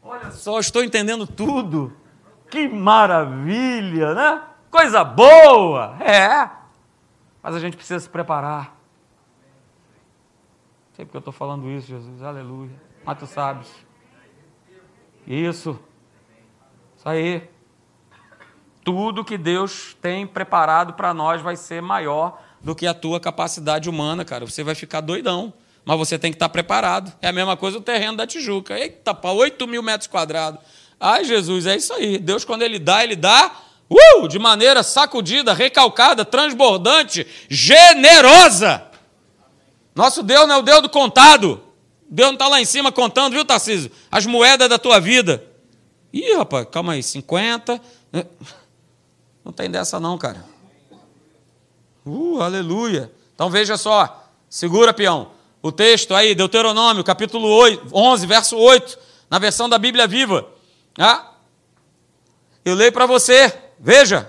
Olha 0.02 0.30
só, 0.30 0.60
estou 0.60 0.84
entendendo 0.84 1.26
tudo. 1.26 1.96
Que 2.50 2.68
maravilha, 2.68 4.12
né? 4.12 4.42
Coisa 4.70 5.02
boa, 5.02 5.96
é. 5.98 6.46
Mas 7.42 7.54
a 7.54 7.58
gente 7.58 7.74
precisa 7.74 8.00
se 8.00 8.08
preparar. 8.10 8.81
Sei 10.94 11.04
porque 11.04 11.16
eu 11.16 11.20
estou 11.20 11.32
falando 11.32 11.70
isso, 11.70 11.86
Jesus, 11.86 12.22
aleluia. 12.22 12.70
Mas 13.04 13.18
tu 13.18 13.26
sabes. 13.26 13.68
Isso. 15.26 15.78
Isso 16.96 17.08
aí. 17.08 17.48
Tudo 18.84 19.24
que 19.24 19.38
Deus 19.38 19.96
tem 20.00 20.26
preparado 20.26 20.94
para 20.94 21.14
nós 21.14 21.40
vai 21.40 21.56
ser 21.56 21.80
maior 21.80 22.40
do 22.60 22.74
que 22.74 22.86
a 22.86 22.94
tua 22.94 23.18
capacidade 23.18 23.88
humana, 23.88 24.24
cara. 24.24 24.44
Você 24.46 24.62
vai 24.62 24.74
ficar 24.74 25.00
doidão. 25.00 25.52
Mas 25.84 25.98
você 25.98 26.18
tem 26.18 26.30
que 26.30 26.36
estar 26.36 26.48
preparado. 26.48 27.12
É 27.20 27.28
a 27.28 27.32
mesma 27.32 27.56
coisa 27.56 27.78
o 27.78 27.80
terreno 27.80 28.16
da 28.16 28.26
Tijuca. 28.26 28.78
Eita, 28.78 29.12
para 29.12 29.32
8 29.32 29.66
mil 29.66 29.82
metros 29.82 30.06
quadrados. 30.06 30.60
Ai, 31.00 31.24
Jesus, 31.24 31.66
é 31.66 31.74
isso 31.74 31.92
aí. 31.92 32.18
Deus, 32.18 32.44
quando 32.44 32.62
Ele 32.62 32.78
dá, 32.78 33.02
Ele 33.02 33.16
dá 33.16 33.50
uh, 33.90 34.28
de 34.28 34.38
maneira 34.38 34.84
sacudida, 34.84 35.52
recalcada, 35.52 36.24
transbordante, 36.24 37.26
generosa. 37.48 38.91
Nosso 39.94 40.22
Deus 40.22 40.46
não 40.46 40.56
é 40.56 40.58
o 40.58 40.62
Deus 40.62 40.82
do 40.82 40.88
contado. 40.88 41.62
Deus 42.08 42.28
não 42.28 42.34
está 42.34 42.48
lá 42.48 42.60
em 42.60 42.64
cima 42.64 42.92
contando, 42.92 43.32
viu, 43.32 43.44
Tarcísio? 43.44 43.90
As 44.10 44.26
moedas 44.26 44.68
da 44.68 44.78
tua 44.78 45.00
vida. 45.00 45.44
Ih, 46.12 46.34
rapaz, 46.36 46.66
calma 46.70 46.92
aí, 46.92 47.02
50. 47.02 47.80
Não 49.44 49.52
tem 49.52 49.70
dessa, 49.70 49.98
não, 49.98 50.16
cara. 50.18 50.44
Uh, 52.04 52.40
aleluia. 52.40 53.12
Então 53.34 53.50
veja 53.50 53.76
só. 53.76 54.28
Segura, 54.48 54.92
peão 54.92 55.30
o 55.62 55.70
texto 55.70 56.12
aí, 56.14 56.34
Deuteronômio, 56.34 57.04
capítulo 57.04 57.48
8, 57.48 57.86
11, 57.92 58.26
verso 58.26 58.56
8, 58.56 58.98
na 59.30 59.38
versão 59.38 59.68
da 59.68 59.78
Bíblia 59.78 60.08
Viva. 60.08 60.46
Ah, 60.98 61.30
eu 62.64 62.74
leio 62.74 62.92
para 62.92 63.06
você, 63.06 63.56
veja, 63.78 64.28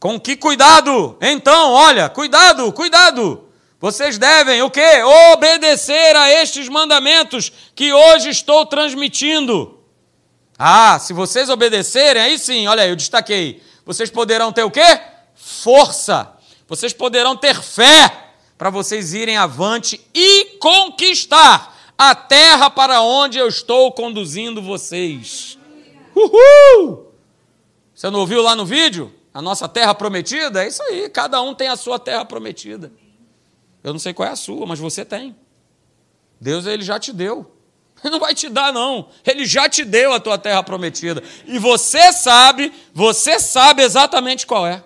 com 0.00 0.18
que 0.18 0.36
cuidado, 0.36 1.18
então, 1.20 1.72
olha, 1.72 2.08
cuidado, 2.08 2.72
cuidado. 2.72 3.44
Vocês 3.80 4.18
devem 4.18 4.60
o 4.62 4.70
quê? 4.70 5.02
Obedecer 5.32 6.16
a 6.16 6.30
estes 6.30 6.68
mandamentos 6.68 7.52
que 7.74 7.92
hoje 7.92 8.30
estou 8.30 8.66
transmitindo. 8.66 9.78
Ah, 10.58 10.98
se 10.98 11.12
vocês 11.12 11.48
obedecerem, 11.48 12.20
aí 12.20 12.38
sim, 12.38 12.66
olha 12.66 12.82
aí, 12.82 12.88
eu 12.88 12.96
destaquei. 12.96 13.62
Vocês 13.86 14.10
poderão 14.10 14.52
ter 14.52 14.64
o 14.64 14.70
quê? 14.70 15.00
Força. 15.36 16.32
Vocês 16.66 16.92
poderão 16.92 17.36
ter 17.36 17.62
fé 17.62 18.32
para 18.58 18.68
vocês 18.68 19.14
irem 19.14 19.36
avante 19.36 20.00
e 20.12 20.56
conquistar 20.60 21.76
a 21.96 22.14
terra 22.16 22.68
para 22.68 23.00
onde 23.00 23.38
eu 23.38 23.46
estou 23.46 23.92
conduzindo 23.92 24.60
vocês. 24.60 25.56
Uhul! 26.14 27.12
Você 27.94 28.10
não 28.10 28.20
ouviu 28.20 28.42
lá 28.42 28.56
no 28.56 28.66
vídeo? 28.66 29.14
A 29.32 29.40
nossa 29.40 29.68
terra 29.68 29.94
prometida? 29.94 30.64
É 30.64 30.68
isso 30.68 30.82
aí, 30.82 31.08
cada 31.08 31.40
um 31.40 31.54
tem 31.54 31.68
a 31.68 31.76
sua 31.76 31.98
terra 32.00 32.24
prometida. 32.24 32.90
Eu 33.82 33.92
não 33.92 33.98
sei 33.98 34.12
qual 34.12 34.28
é 34.28 34.32
a 34.32 34.36
sua, 34.36 34.66
mas 34.66 34.78
você 34.78 35.04
tem. 35.04 35.36
Deus 36.40 36.66
ele 36.66 36.82
já 36.82 36.98
te 36.98 37.12
deu. 37.12 37.54
Ele 38.02 38.12
não 38.12 38.20
vai 38.20 38.34
te 38.34 38.48
dar 38.48 38.72
não. 38.72 39.08
Ele 39.26 39.44
já 39.44 39.68
te 39.68 39.84
deu 39.84 40.12
a 40.12 40.20
tua 40.20 40.38
terra 40.38 40.62
prometida. 40.62 41.22
E 41.46 41.58
você 41.58 42.12
sabe, 42.12 42.72
você 42.94 43.40
sabe 43.40 43.82
exatamente 43.82 44.46
qual 44.46 44.66
é. 44.66 44.82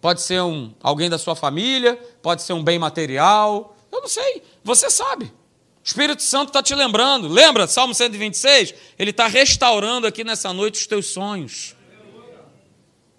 Pode 0.00 0.22
ser 0.22 0.40
um, 0.40 0.72
alguém 0.82 1.10
da 1.10 1.18
sua 1.18 1.36
família, 1.36 1.94
pode 2.22 2.42
ser 2.42 2.54
um 2.54 2.64
bem 2.64 2.78
material. 2.78 3.76
Eu 3.92 4.00
não 4.00 4.08
sei, 4.08 4.42
você 4.64 4.88
sabe. 4.88 5.26
O 5.26 5.84
Espírito 5.84 6.22
Santo 6.22 6.48
está 6.48 6.62
te 6.62 6.74
lembrando. 6.74 7.28
Lembra, 7.28 7.66
Salmo 7.66 7.94
126? 7.94 8.74
Ele 8.98 9.10
está 9.10 9.26
restaurando 9.26 10.06
aqui 10.06 10.24
nessa 10.24 10.52
noite 10.52 10.80
os 10.80 10.86
teus 10.86 11.06
sonhos. 11.06 11.74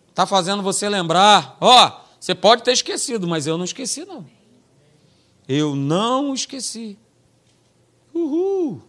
Está 0.10 0.26
fazendo 0.26 0.64
você 0.64 0.90
lembrar. 0.90 1.58
Ó, 1.60 2.01
você 2.22 2.36
pode 2.36 2.62
ter 2.62 2.72
esquecido, 2.72 3.28
mas 3.28 3.48
eu 3.48 3.58
não 3.58 3.66
esqueci, 3.66 4.06
não. 4.06 4.30
Eu 5.48 5.76
não 5.76 6.36
esqueci. 6.36 6.96
Uhul! 8.14 8.80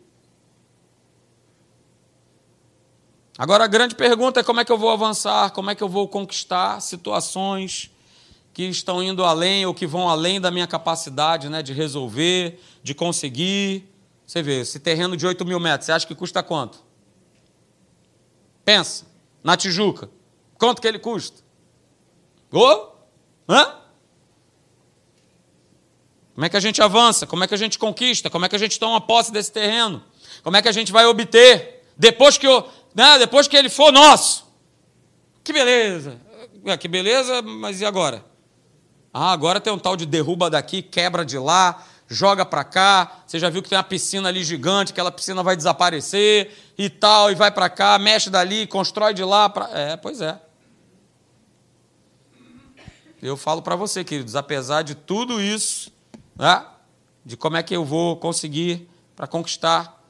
Agora 3.38 3.64
a 3.64 3.66
grande 3.66 3.94
pergunta 3.94 4.40
é 4.40 4.42
como 4.42 4.60
é 4.60 4.66
que 4.66 4.70
eu 4.70 4.76
vou 4.76 4.90
avançar, 4.90 5.50
como 5.52 5.70
é 5.70 5.74
que 5.74 5.82
eu 5.82 5.88
vou 5.88 6.06
conquistar 6.06 6.78
situações 6.80 7.90
que 8.52 8.64
estão 8.64 9.02
indo 9.02 9.24
além 9.24 9.64
ou 9.64 9.72
que 9.72 9.86
vão 9.86 10.10
além 10.10 10.38
da 10.38 10.50
minha 10.50 10.66
capacidade 10.66 11.48
né, 11.48 11.62
de 11.62 11.72
resolver, 11.72 12.60
de 12.82 12.94
conseguir. 12.94 13.88
Você 14.26 14.42
vê, 14.42 14.60
esse 14.60 14.78
terreno 14.78 15.16
de 15.16 15.26
8 15.26 15.42
mil 15.46 15.58
metros, 15.58 15.86
você 15.86 15.92
acha 15.92 16.06
que 16.06 16.14
custa 16.14 16.42
quanto? 16.42 16.84
Pensa, 18.62 19.06
na 19.42 19.56
Tijuca, 19.56 20.10
quanto 20.58 20.82
que 20.82 20.86
ele 20.86 20.98
custa? 20.98 21.42
Ô? 22.52 22.91
Hã? 23.48 23.82
Como 26.34 26.46
é 26.46 26.48
que 26.48 26.56
a 26.56 26.60
gente 26.60 26.80
avança? 26.80 27.26
Como 27.26 27.44
é 27.44 27.46
que 27.46 27.54
a 27.54 27.58
gente 27.58 27.78
conquista? 27.78 28.30
Como 28.30 28.44
é 28.44 28.48
que 28.48 28.56
a 28.56 28.58
gente 28.58 28.78
toma 28.78 29.00
posse 29.00 29.30
desse 29.30 29.52
terreno? 29.52 30.02
Como 30.42 30.56
é 30.56 30.62
que 30.62 30.68
a 30.68 30.72
gente 30.72 30.90
vai 30.90 31.04
obter? 31.06 31.84
Depois 31.96 32.38
que, 32.38 32.46
eu, 32.46 32.66
né, 32.94 33.18
depois 33.18 33.46
que 33.46 33.56
ele 33.56 33.68
for 33.68 33.92
nosso. 33.92 34.46
Que 35.44 35.52
beleza! 35.52 36.18
É, 36.64 36.76
que 36.76 36.88
beleza, 36.88 37.42
mas 37.42 37.80
e 37.80 37.84
agora? 37.84 38.24
Ah, 39.12 39.32
agora 39.32 39.60
tem 39.60 39.72
um 39.72 39.78
tal 39.78 39.96
de 39.96 40.06
derruba 40.06 40.48
daqui, 40.48 40.80
quebra 40.80 41.24
de 41.24 41.38
lá, 41.38 41.84
joga 42.08 42.46
para 42.46 42.64
cá. 42.64 43.22
Você 43.26 43.38
já 43.38 43.50
viu 43.50 43.62
que 43.62 43.68
tem 43.68 43.76
uma 43.76 43.84
piscina 43.84 44.28
ali 44.28 44.42
gigante, 44.42 44.92
aquela 44.92 45.12
piscina 45.12 45.42
vai 45.42 45.54
desaparecer 45.54 46.50
e 46.78 46.88
tal, 46.88 47.30
e 47.30 47.34
vai 47.34 47.50
para 47.50 47.68
cá, 47.68 47.98
mexe 47.98 48.30
dali, 48.30 48.66
constrói 48.66 49.12
de 49.12 49.22
lá. 49.22 49.48
Pra... 49.48 49.68
É, 49.72 49.96
pois 49.96 50.20
é. 50.20 50.40
Eu 53.22 53.36
falo 53.36 53.62
para 53.62 53.76
você, 53.76 54.02
queridos, 54.02 54.34
apesar 54.34 54.82
de 54.82 54.96
tudo 54.96 55.40
isso, 55.40 55.92
né, 56.34 56.66
de 57.24 57.36
como 57.36 57.56
é 57.56 57.62
que 57.62 57.74
eu 57.74 57.84
vou 57.84 58.16
conseguir 58.16 58.88
para 59.14 59.28
conquistar, 59.28 60.04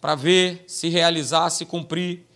para 0.00 0.16
ver 0.16 0.64
se 0.66 0.88
realizar, 0.88 1.48
se 1.50 1.64
cumprir, 1.64 2.26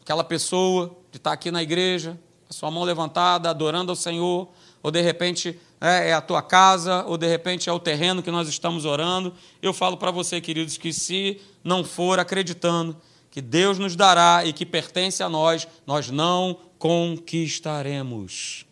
aquela 0.00 0.24
pessoa 0.24 0.88
de 1.12 1.18
estar 1.18 1.30
tá 1.30 1.34
aqui 1.34 1.52
na 1.52 1.62
igreja, 1.62 2.18
a 2.48 2.52
sua 2.52 2.68
mão 2.68 2.82
levantada, 2.82 3.48
adorando 3.48 3.92
ao 3.92 3.96
Senhor, 3.96 4.48
ou 4.82 4.90
de 4.90 5.00
repente 5.00 5.56
é, 5.80 6.08
é 6.08 6.14
a 6.14 6.20
tua 6.20 6.42
casa, 6.42 7.04
ou 7.04 7.16
de 7.16 7.28
repente 7.28 7.70
é 7.70 7.72
o 7.72 7.78
terreno 7.78 8.24
que 8.24 8.30
nós 8.32 8.48
estamos 8.48 8.84
orando. 8.84 9.32
Eu 9.62 9.72
falo 9.72 9.96
para 9.96 10.10
você, 10.10 10.40
queridos, 10.40 10.76
que 10.76 10.92
se 10.92 11.40
não 11.62 11.84
for 11.84 12.18
acreditando 12.18 12.96
que 13.30 13.40
Deus 13.40 13.78
nos 13.78 13.94
dará 13.94 14.44
e 14.44 14.52
que 14.52 14.66
pertence 14.66 15.22
a 15.22 15.28
nós, 15.28 15.68
nós 15.86 16.10
não 16.10 16.58
conquistaremos. 16.76 18.68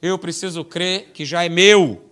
Eu 0.00 0.18
preciso 0.18 0.64
crer 0.64 1.10
que 1.12 1.24
já 1.24 1.44
é 1.44 1.48
meu. 1.48 2.04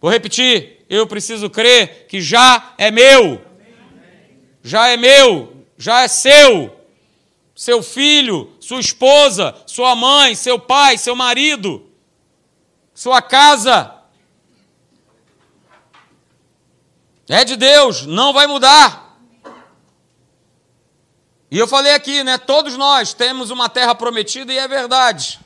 Vou 0.00 0.10
repetir, 0.10 0.84
eu 0.88 1.06
preciso 1.06 1.48
crer 1.48 2.06
que 2.08 2.20
já 2.20 2.74
é 2.76 2.90
meu. 2.90 3.44
Já 4.62 4.88
é 4.88 4.96
meu, 4.96 5.64
já 5.76 6.02
é 6.02 6.08
seu 6.08 6.80
seu 7.60 7.82
filho, 7.82 8.56
sua 8.58 8.80
esposa, 8.80 9.54
sua 9.66 9.94
mãe, 9.94 10.34
seu 10.34 10.58
pai, 10.58 10.96
seu 10.96 11.14
marido, 11.14 11.86
sua 12.94 13.20
casa. 13.20 13.96
É 17.28 17.44
de 17.44 17.56
Deus, 17.56 18.06
não 18.06 18.32
vai 18.32 18.46
mudar. 18.46 19.20
E 21.50 21.58
eu 21.58 21.68
falei 21.68 21.92
aqui, 21.92 22.24
né? 22.24 22.38
Todos 22.38 22.78
nós 22.78 23.12
temos 23.12 23.50
uma 23.50 23.68
terra 23.68 23.94
prometida 23.94 24.54
e 24.54 24.56
é 24.56 24.66
verdade. 24.66 25.38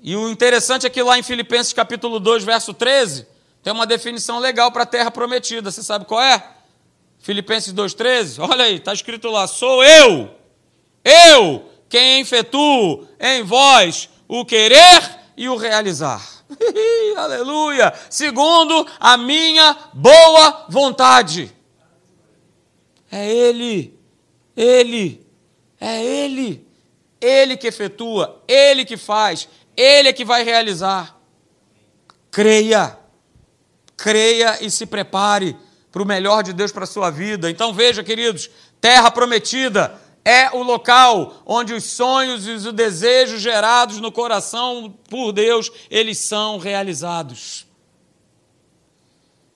E 0.00 0.14
o 0.14 0.30
interessante 0.30 0.86
é 0.86 0.90
que 0.90 1.02
lá 1.02 1.18
em 1.18 1.22
Filipenses 1.22 1.72
capítulo 1.72 2.20
2, 2.20 2.44
verso 2.44 2.72
13, 2.72 3.26
tem 3.62 3.72
uma 3.72 3.86
definição 3.86 4.38
legal 4.38 4.70
para 4.70 4.82
a 4.82 4.86
terra 4.86 5.10
prometida. 5.10 5.70
Você 5.70 5.82
sabe 5.82 6.04
qual 6.04 6.22
é? 6.22 6.52
Filipenses 7.18 7.72
2,13, 7.72 8.38
olha 8.48 8.64
aí, 8.64 8.76
está 8.76 8.92
escrito 8.92 9.28
lá: 9.28 9.46
sou 9.46 9.82
eu 9.82 10.36
eu, 11.06 11.64
quem 11.88 12.20
efetuo 12.20 13.06
em 13.20 13.44
vós 13.44 14.10
o 14.26 14.44
querer 14.44 15.20
e 15.36 15.48
o 15.48 15.54
realizar. 15.54 16.44
Aleluia! 17.16 17.94
Segundo 18.10 18.84
a 18.98 19.16
minha 19.16 19.76
boa 19.92 20.66
vontade. 20.68 21.54
É 23.08 23.30
Ele, 23.30 23.96
Ele, 24.56 25.24
é 25.80 26.04
Ele. 26.04 26.66
Ele 27.20 27.56
que 27.56 27.68
efetua, 27.68 28.42
Ele 28.48 28.84
que 28.84 28.96
faz, 28.96 29.48
Ele 29.76 30.08
é 30.08 30.12
que 30.12 30.24
vai 30.24 30.42
realizar. 30.42 31.18
Creia, 32.30 32.98
creia 33.96 34.64
e 34.64 34.70
se 34.70 34.86
prepare 34.86 35.56
para 35.92 36.02
o 36.02 36.06
melhor 36.06 36.42
de 36.42 36.52
Deus 36.52 36.72
para 36.72 36.84
a 36.84 36.86
sua 36.86 37.10
vida. 37.10 37.50
Então 37.50 37.72
veja, 37.72 38.02
queridos, 38.02 38.50
terra 38.80 39.10
prometida 39.10 39.98
é 40.24 40.50
o 40.50 40.62
local 40.62 41.42
onde 41.46 41.72
os 41.72 41.84
sonhos 41.84 42.46
e 42.46 42.50
os 42.50 42.64
desejos 42.72 43.40
gerados 43.40 44.00
no 44.00 44.10
coração 44.10 44.92
por 45.08 45.32
Deus, 45.32 45.70
eles 45.88 46.18
são 46.18 46.58
realizados. 46.58 47.66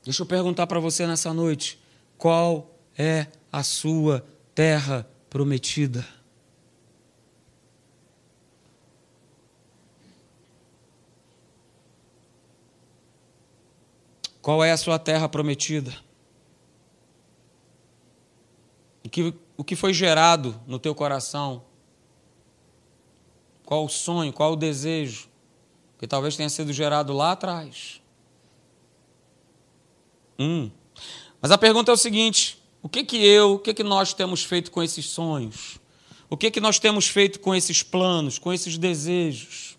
Deixa 0.04 0.22
eu 0.22 0.26
perguntar 0.26 0.66
para 0.66 0.80
você 0.80 1.06
nessa 1.06 1.34
noite, 1.34 1.78
qual 2.16 2.78
é 2.96 3.26
a 3.52 3.62
sua 3.62 4.24
terra 4.54 5.06
prometida? 5.28 6.06
Qual 14.42 14.64
é 14.64 14.72
a 14.72 14.76
sua 14.76 14.98
terra 14.98 15.28
prometida? 15.28 15.94
que 19.10 19.34
o 19.56 19.64
que 19.64 19.76
foi 19.76 19.92
gerado 19.92 20.58
no 20.66 20.78
teu 20.78 20.94
coração? 20.94 21.64
Qual 23.64 23.84
o 23.84 23.88
sonho, 23.88 24.32
qual 24.32 24.52
o 24.52 24.56
desejo 24.56 25.28
que 25.98 26.06
talvez 26.06 26.36
tenha 26.36 26.48
sido 26.48 26.72
gerado 26.72 27.12
lá 27.12 27.32
atrás? 27.32 28.00
Hum. 30.38 30.70
Mas 31.42 31.50
a 31.50 31.58
pergunta 31.58 31.90
é 31.90 31.94
o 31.94 31.98
seguinte: 31.98 32.62
o 32.82 32.88
que 32.88 33.04
que 33.04 33.22
eu, 33.22 33.54
o 33.54 33.58
que 33.58 33.74
que 33.74 33.82
nós 33.82 34.14
temos 34.14 34.42
feito 34.42 34.70
com 34.70 34.82
esses 34.82 35.06
sonhos? 35.06 35.78
O 36.30 36.36
que 36.36 36.50
que 36.50 36.60
nós 36.60 36.78
temos 36.78 37.08
feito 37.08 37.40
com 37.40 37.54
esses 37.54 37.82
planos, 37.82 38.38
com 38.38 38.52
esses 38.52 38.78
desejos? 38.78 39.69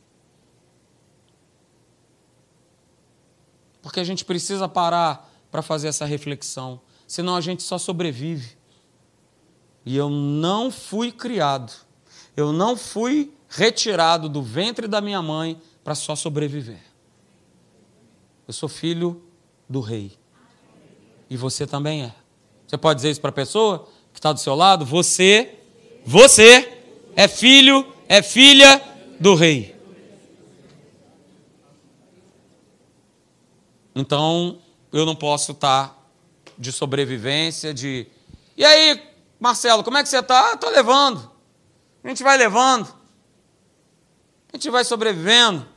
Porque 3.81 3.99
a 3.99 4.03
gente 4.03 4.23
precisa 4.23 4.67
parar 4.67 5.29
para 5.49 5.61
fazer 5.61 5.87
essa 5.87 6.05
reflexão, 6.05 6.79
senão 7.07 7.35
a 7.35 7.41
gente 7.41 7.63
só 7.63 7.77
sobrevive. 7.77 8.57
E 9.85 9.97
eu 9.97 10.09
não 10.09 10.71
fui 10.71 11.11
criado, 11.11 11.73
eu 12.37 12.53
não 12.53 12.77
fui 12.77 13.33
retirado 13.49 14.29
do 14.29 14.41
ventre 14.41 14.87
da 14.87 15.01
minha 15.01 15.21
mãe 15.21 15.59
para 15.83 15.95
só 15.95 16.15
sobreviver. 16.15 16.79
Eu 18.47 18.53
sou 18.53 18.69
filho 18.69 19.21
do 19.67 19.81
rei. 19.81 20.11
E 21.29 21.35
você 21.35 21.65
também 21.65 22.03
é. 22.03 22.13
Você 22.67 22.77
pode 22.77 22.97
dizer 22.97 23.11
isso 23.11 23.21
para 23.21 23.29
a 23.29 23.33
pessoa 23.33 23.87
que 24.13 24.19
está 24.19 24.31
do 24.31 24.39
seu 24.39 24.55
lado? 24.55 24.85
Você, 24.85 25.55
você 26.05 26.79
é 27.15 27.27
filho, 27.27 27.85
é 28.07 28.21
filha 28.21 28.81
do 29.19 29.35
rei. 29.35 29.70
Então, 33.95 34.60
eu 34.91 35.06
não 35.06 35.15
posso 35.15 35.51
estar 35.51 35.89
tá 35.89 35.95
de 36.58 36.71
sobrevivência, 36.71 37.73
de. 37.73 38.08
E 38.56 38.63
aí, 38.63 39.01
Marcelo, 39.39 39.84
como 39.84 39.97
é 39.97 40.04
que 40.04 40.10
você 40.10 40.19
está? 40.19 40.54
Estou 40.54 40.69
levando. 40.69 41.32
A 42.04 42.08
gente 42.08 42.23
vai 42.23 42.38
levando. 42.38 42.88
A 44.51 44.58
gente 44.58 44.69
vai 44.69 44.84
sobrevivendo. 44.84 45.67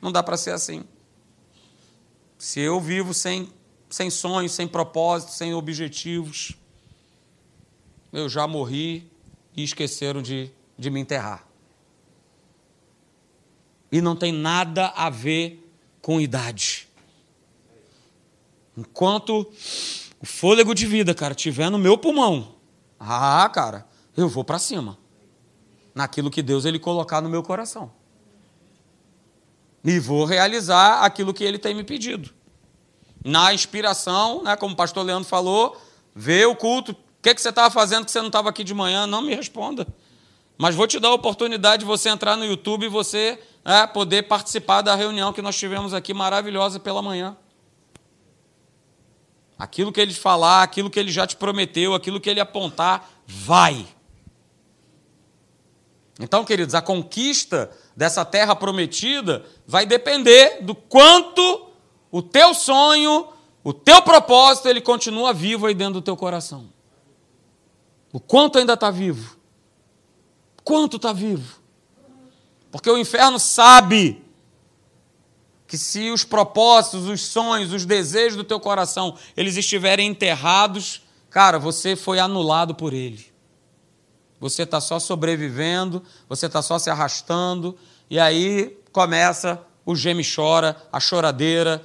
Não 0.00 0.12
dá 0.12 0.22
para 0.22 0.36
ser 0.36 0.50
assim. 0.50 0.84
Se 2.38 2.60
eu 2.60 2.80
vivo 2.80 3.14
sem, 3.14 3.50
sem 3.88 4.10
sonhos, 4.10 4.52
sem 4.52 4.68
propósitos, 4.68 5.36
sem 5.36 5.54
objetivos, 5.54 6.54
eu 8.12 8.28
já 8.28 8.46
morri 8.46 9.10
e 9.56 9.64
esqueceram 9.64 10.20
de, 10.20 10.50
de 10.78 10.90
me 10.90 11.00
enterrar. 11.00 11.46
E 13.90 14.00
não 14.00 14.14
tem 14.14 14.32
nada 14.32 14.88
a 14.88 15.08
ver 15.08 15.63
com 16.04 16.20
idade. 16.20 16.86
Enquanto 18.76 19.50
o 20.20 20.26
fôlego 20.26 20.74
de 20.74 20.86
vida, 20.86 21.14
cara, 21.14 21.34
tiver 21.34 21.70
no 21.70 21.78
meu 21.78 21.96
pulmão, 21.96 22.56
ah, 23.00 23.48
cara, 23.48 23.88
eu 24.14 24.28
vou 24.28 24.44
para 24.44 24.58
cima. 24.58 24.98
Naquilo 25.94 26.30
que 26.30 26.42
Deus 26.42 26.66
ele 26.66 26.78
colocar 26.78 27.22
no 27.22 27.30
meu 27.30 27.42
coração. 27.42 27.90
E 29.82 29.98
vou 29.98 30.26
realizar 30.26 31.02
aquilo 31.02 31.32
que 31.32 31.42
ele 31.42 31.58
tem 31.58 31.74
me 31.74 31.82
pedido. 31.82 32.34
Na 33.24 33.54
inspiração, 33.54 34.42
né, 34.42 34.56
como 34.56 34.74
o 34.74 34.76
pastor 34.76 35.06
Leandro 35.06 35.26
falou, 35.26 35.74
vê 36.14 36.44
o 36.44 36.54
culto. 36.54 36.92
O 36.92 36.96
que, 37.22 37.34
que 37.34 37.40
você 37.40 37.48
estava 37.48 37.70
fazendo 37.70 38.04
que 38.04 38.10
você 38.10 38.20
não 38.20 38.26
estava 38.26 38.50
aqui 38.50 38.62
de 38.62 38.74
manhã? 38.74 39.06
Não 39.06 39.22
me 39.22 39.34
responda. 39.34 39.86
Mas 40.58 40.74
vou 40.74 40.86
te 40.86 41.00
dar 41.00 41.08
a 41.08 41.14
oportunidade 41.14 41.80
de 41.80 41.86
você 41.86 42.10
entrar 42.10 42.36
no 42.36 42.44
YouTube 42.44 42.84
e 42.84 42.90
você 42.90 43.40
né, 43.64 43.86
poder 43.86 44.24
participar 44.24 44.82
da 44.82 44.94
reunião 44.94 45.32
que 45.32 45.40
nós 45.40 45.56
tivemos 45.56 45.94
aqui 45.94 46.12
maravilhosa 46.12 46.78
pela 46.78 47.00
manhã. 47.00 47.36
Aquilo 49.58 49.92
que 49.92 50.00
ele 50.00 50.12
falar, 50.12 50.62
aquilo 50.62 50.90
que 50.90 50.98
ele 50.98 51.10
já 51.10 51.26
te 51.26 51.36
prometeu, 51.36 51.94
aquilo 51.94 52.20
que 52.20 52.28
ele 52.28 52.40
apontar, 52.40 53.08
vai. 53.26 53.86
Então, 56.20 56.44
queridos, 56.44 56.74
a 56.74 56.82
conquista 56.82 57.70
dessa 57.96 58.24
terra 58.24 58.54
prometida 58.54 59.44
vai 59.66 59.86
depender 59.86 60.58
do 60.62 60.74
quanto 60.74 61.70
o 62.10 62.20
teu 62.20 62.54
sonho, 62.54 63.28
o 63.62 63.72
teu 63.72 64.02
propósito, 64.02 64.68
ele 64.68 64.80
continua 64.80 65.32
vivo 65.32 65.66
aí 65.66 65.74
dentro 65.74 65.94
do 65.94 66.02
teu 66.02 66.16
coração. 66.16 66.68
O 68.12 68.20
quanto 68.20 68.58
ainda 68.58 68.74
está 68.74 68.90
vivo. 68.90 69.36
Quanto 70.62 70.96
está 70.96 71.12
vivo. 71.12 71.63
Porque 72.74 72.90
o 72.90 72.98
inferno 72.98 73.38
sabe 73.38 74.20
que 75.64 75.78
se 75.78 76.10
os 76.10 76.24
propósitos, 76.24 77.06
os 77.06 77.20
sonhos, 77.20 77.72
os 77.72 77.86
desejos 77.86 78.36
do 78.36 78.42
teu 78.42 78.58
coração, 78.58 79.16
eles 79.36 79.56
estiverem 79.56 80.08
enterrados, 80.08 81.02
cara, 81.30 81.56
você 81.56 81.94
foi 81.94 82.18
anulado 82.18 82.74
por 82.74 82.92
ele. 82.92 83.32
Você 84.40 84.64
está 84.64 84.80
só 84.80 84.98
sobrevivendo, 84.98 86.02
você 86.28 86.46
está 86.46 86.60
só 86.62 86.76
se 86.76 86.90
arrastando, 86.90 87.78
e 88.10 88.18
aí 88.18 88.76
começa 88.90 89.64
o 89.86 89.94
geme 89.94 90.24
chora, 90.24 90.76
a 90.92 90.98
choradeira, 90.98 91.80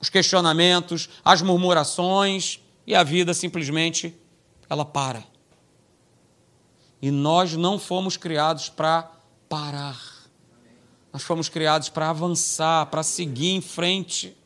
os 0.00 0.08
questionamentos, 0.08 1.08
as 1.24 1.40
murmurações, 1.40 2.58
e 2.84 2.96
a 2.96 3.04
vida 3.04 3.32
simplesmente 3.32 4.12
ela 4.68 4.84
para. 4.84 5.22
E 7.00 7.12
nós 7.12 7.54
não 7.54 7.78
fomos 7.78 8.16
criados 8.16 8.68
para 8.68 9.13
parar. 9.54 10.00
Nós 11.12 11.22
fomos 11.22 11.48
criados 11.48 11.88
para 11.88 12.10
avançar, 12.10 12.86
para 12.86 13.04
seguir 13.04 13.50
em 13.50 13.60
frente. 13.60 14.36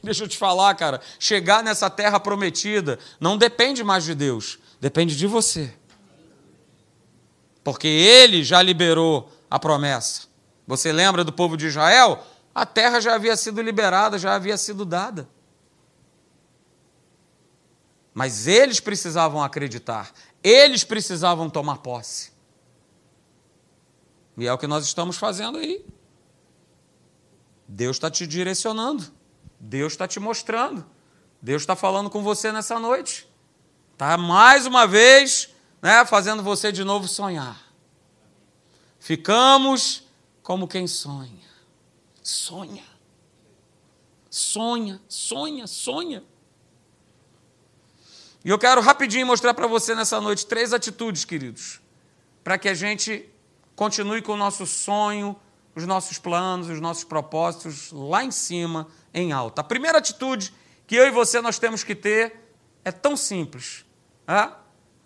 Deixa 0.00 0.22
eu 0.22 0.28
te 0.28 0.38
falar, 0.38 0.72
cara, 0.76 1.00
chegar 1.18 1.60
nessa 1.60 1.90
terra 1.90 2.20
prometida 2.20 3.00
não 3.18 3.36
depende 3.36 3.82
mais 3.82 4.04
de 4.04 4.14
Deus, 4.14 4.60
depende 4.80 5.16
de 5.16 5.26
você. 5.26 5.74
Porque 7.64 7.88
ele 7.88 8.44
já 8.44 8.62
liberou 8.62 9.28
a 9.50 9.58
promessa. 9.58 10.28
Você 10.68 10.92
lembra 10.92 11.24
do 11.24 11.32
povo 11.32 11.56
de 11.56 11.66
Israel? 11.66 12.24
A 12.54 12.64
terra 12.64 13.00
já 13.00 13.16
havia 13.16 13.36
sido 13.36 13.60
liberada, 13.60 14.20
já 14.20 14.36
havia 14.36 14.56
sido 14.56 14.84
dada. 14.84 15.28
Mas 18.14 18.46
eles 18.46 18.78
precisavam 18.78 19.42
acreditar, 19.42 20.12
eles 20.44 20.84
precisavam 20.84 21.50
tomar 21.50 21.78
posse. 21.78 22.31
E 24.36 24.46
é 24.46 24.52
o 24.52 24.58
que 24.58 24.66
nós 24.66 24.84
estamos 24.84 25.16
fazendo 25.16 25.58
aí. 25.58 25.84
Deus 27.68 27.96
está 27.96 28.10
te 28.10 28.26
direcionando. 28.26 29.04
Deus 29.58 29.92
está 29.92 30.08
te 30.08 30.18
mostrando. 30.18 30.84
Deus 31.40 31.62
está 31.62 31.76
falando 31.76 32.10
com 32.10 32.22
você 32.22 32.50
nessa 32.52 32.78
noite. 32.78 33.28
Está 33.92 34.16
mais 34.16 34.66
uma 34.66 34.86
vez 34.86 35.50
né, 35.80 36.04
fazendo 36.04 36.42
você 36.42 36.72
de 36.72 36.84
novo 36.84 37.08
sonhar. 37.08 37.60
Ficamos 38.98 40.04
como 40.42 40.68
quem 40.68 40.86
sonha. 40.86 41.50
Sonha. 42.22 42.84
Sonha, 44.30 45.00
sonha, 45.08 45.66
sonha. 45.66 46.24
E 48.44 48.48
eu 48.48 48.58
quero 48.58 48.80
rapidinho 48.80 49.26
mostrar 49.26 49.54
para 49.54 49.66
você 49.66 49.94
nessa 49.94 50.20
noite 50.20 50.46
três 50.46 50.72
atitudes, 50.72 51.24
queridos, 51.24 51.80
para 52.42 52.58
que 52.58 52.68
a 52.68 52.74
gente 52.74 53.28
continue 53.74 54.22
com 54.22 54.32
o 54.32 54.36
nosso 54.36 54.66
sonho, 54.66 55.36
os 55.74 55.86
nossos 55.86 56.18
planos, 56.18 56.68
os 56.68 56.80
nossos 56.80 57.04
propósitos 57.04 57.90
lá 57.92 58.24
em 58.24 58.30
cima, 58.30 58.88
em 59.12 59.32
alta. 59.32 59.60
A 59.60 59.64
primeira 59.64 59.98
atitude 59.98 60.52
que 60.86 60.94
eu 60.96 61.06
e 61.06 61.10
você 61.10 61.40
nós 61.40 61.58
temos 61.58 61.82
que 61.82 61.94
ter 61.94 62.36
é 62.84 62.92
tão 62.92 63.16
simples. 63.16 63.84
É? 64.26 64.50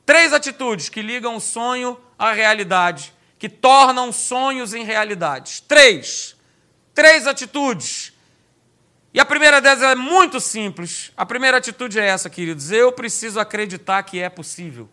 Três 0.05 0.33
atitudes 0.33 0.89
que 0.89 1.03
ligam 1.03 1.37
o 1.37 1.41
sonho 1.41 1.99
à 2.19 2.33
realidade, 2.33 3.13
que 3.39 3.49
tornam 3.49 4.13
sonhos 4.13 4.75
em 4.75 4.85
realidades. 4.85 5.61
Três. 5.61 6.37
Três 6.95 7.27
atitudes. 7.27 8.13
E 9.13 9.21
a 9.21 9.25
primeira 9.25 9.61
delas 9.61 9.83
é 9.83 9.95
muito 9.95 10.41
simples. 10.41 11.13
A 11.17 11.25
primeira 11.25 11.57
atitude 11.57 11.99
é 11.99 12.07
essa, 12.07 12.29
queridos. 12.29 12.71
Eu 12.71 12.93
preciso 12.93 13.41
acreditar 13.41 14.03
que 14.03 14.19
é 14.19 14.29
possível. 14.29 14.89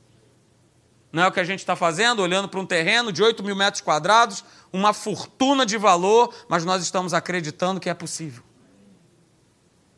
Não 1.13 1.21
é 1.21 1.28
o 1.28 1.32
que 1.32 1.39
a 1.39 1.43
gente 1.43 1.60
está 1.60 1.76
fazendo, 1.76 2.23
olhando 2.23 2.47
para 2.47 2.60
um 2.60 2.65
terreno 2.65 3.12
de 3.12 3.21
8 3.21 3.43
mil 3.43 3.56
metros 3.56 3.82
quadrados, 3.82 4.43
uma 4.73 4.93
fortuna 4.93 5.63
de 5.63 5.78
valor, 5.78 6.34
mas 6.49 6.65
nós 6.65 6.82
estamos 6.82 7.13
acreditando 7.13 7.80
que 7.80 7.88
é 7.88 7.93
possível. 7.93 8.41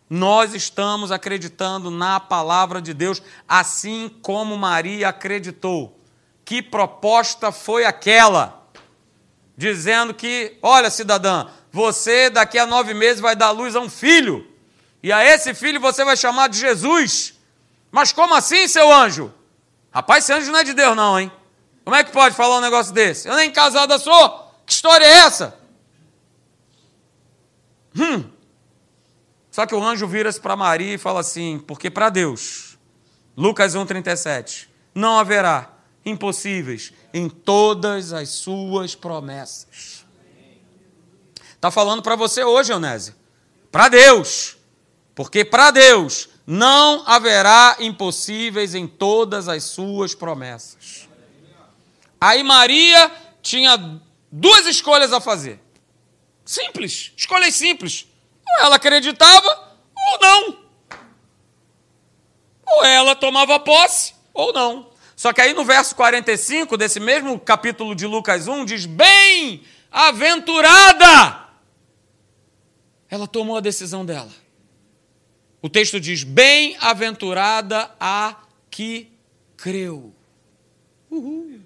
Nós 0.09 0.53
estamos 0.53 1.13
acreditando 1.13 1.89
na 1.89 2.19
palavra 2.19 2.81
de 2.81 2.93
Deus, 2.93 3.21
assim 3.47 4.09
como 4.21 4.57
Maria 4.57 5.07
acreditou. 5.07 5.97
Que 6.43 6.61
proposta 6.61 7.49
foi 7.49 7.85
aquela? 7.85 8.67
Dizendo 9.55 10.13
que, 10.13 10.57
olha, 10.61 10.89
cidadã, 10.89 11.47
você 11.71 12.29
daqui 12.29 12.59
a 12.59 12.65
nove 12.65 12.93
meses 12.93 13.21
vai 13.21 13.37
dar 13.37 13.51
luz 13.51 13.73
a 13.73 13.79
um 13.79 13.89
filho, 13.89 14.45
e 15.01 15.13
a 15.13 15.23
esse 15.23 15.53
filho 15.53 15.79
você 15.79 16.03
vai 16.03 16.17
chamar 16.17 16.49
de 16.49 16.59
Jesus. 16.59 17.35
Mas 17.89 18.11
como 18.11 18.35
assim, 18.35 18.67
seu 18.67 18.93
anjo? 18.93 19.33
Rapaz, 19.95 20.25
esse 20.25 20.33
anjo 20.33 20.51
não 20.51 20.59
é 20.59 20.63
de 20.65 20.73
Deus, 20.73 20.93
não, 20.93 21.17
hein? 21.17 21.31
Como 21.85 21.95
é 21.95 22.03
que 22.03 22.11
pode 22.11 22.35
falar 22.35 22.57
um 22.57 22.61
negócio 22.61 22.93
desse? 22.93 23.29
Eu 23.29 23.35
nem 23.37 23.49
casada 23.49 23.97
sou. 23.97 24.51
Que 24.65 24.73
história 24.73 25.05
é 25.05 25.19
essa? 25.19 25.57
Hum. 27.97 28.29
Só 29.49 29.65
que 29.65 29.73
o 29.73 29.81
anjo 29.81 30.05
vira-se 30.05 30.41
para 30.41 30.53
Maria 30.57 30.95
e 30.95 30.97
fala 30.97 31.21
assim: 31.21 31.63
porque 31.65 31.89
para 31.89 32.09
Deus, 32.09 32.77
Lucas 33.37 33.73
1,37, 33.73 34.67
não 34.93 35.17
haverá 35.17 35.71
impossíveis 36.05 36.91
em 37.13 37.29
todas 37.29 38.11
as 38.11 38.27
suas 38.27 38.95
promessas. 38.95 40.05
Está 41.53 41.71
falando 41.71 42.01
para 42.01 42.17
você 42.17 42.43
hoje, 42.43 42.73
Eunésio. 42.73 43.15
Para 43.71 43.87
Deus. 43.87 44.57
Porque 45.15 45.45
para 45.45 45.71
Deus 45.71 46.27
não 46.45 47.03
haverá 47.07 47.77
impossíveis 47.79 48.75
em 48.75 48.85
todas 48.87 49.47
as 49.47 49.63
suas 49.63 50.13
promessas. 50.13 51.09
Aí 52.21 52.43
Maria 52.43 53.11
tinha 53.41 53.99
duas 54.31 54.67
escolhas 54.67 55.11
a 55.11 55.19
fazer. 55.19 55.59
Simples, 56.43 57.11
escolhas 57.17 57.55
simples. 57.55 58.05
Ou 58.47 58.65
ela 58.65 58.75
acreditava 58.75 59.75
ou 59.95 60.19
não. 60.21 60.59
Ou 62.67 62.85
ela 62.85 63.15
tomava 63.15 63.59
posse 63.59 64.13
ou 64.33 64.53
não. 64.53 64.91
Só 65.15 65.33
que 65.33 65.41
aí 65.41 65.53
no 65.53 65.63
verso 65.63 65.95
45 65.95 66.77
desse 66.77 66.99
mesmo 66.99 67.39
capítulo 67.39 67.95
de 67.95 68.05
Lucas 68.05 68.47
1 68.47 68.65
diz: 68.65 68.85
Bem-aventurada! 68.85 71.45
Ela 73.09 73.25
tomou 73.27 73.57
a 73.57 73.61
decisão 73.61 74.05
dela. 74.05 74.44
O 75.61 75.69
texto 75.69 75.99
diz: 75.99 76.23
Bem-aventurada 76.23 77.91
a 77.99 78.43
que 78.69 79.11
creu. 79.57 80.13
Uhul. 81.09 81.61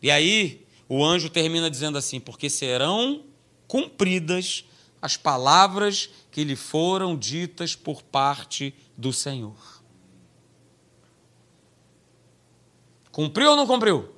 E 0.00 0.10
aí, 0.10 0.66
o 0.88 1.04
anjo 1.04 1.30
termina 1.30 1.70
dizendo 1.70 1.96
assim: 1.96 2.20
Porque 2.20 2.50
serão 2.50 3.24
cumpridas 3.66 4.64
as 5.00 5.16
palavras 5.16 6.10
que 6.30 6.44
lhe 6.44 6.56
foram 6.56 7.16
ditas 7.16 7.74
por 7.74 8.02
parte 8.02 8.74
do 8.96 9.12
Senhor. 9.12 9.82
Cumpriu 13.10 13.50
ou 13.50 13.56
não 13.56 13.66
cumpriu? 13.66 14.14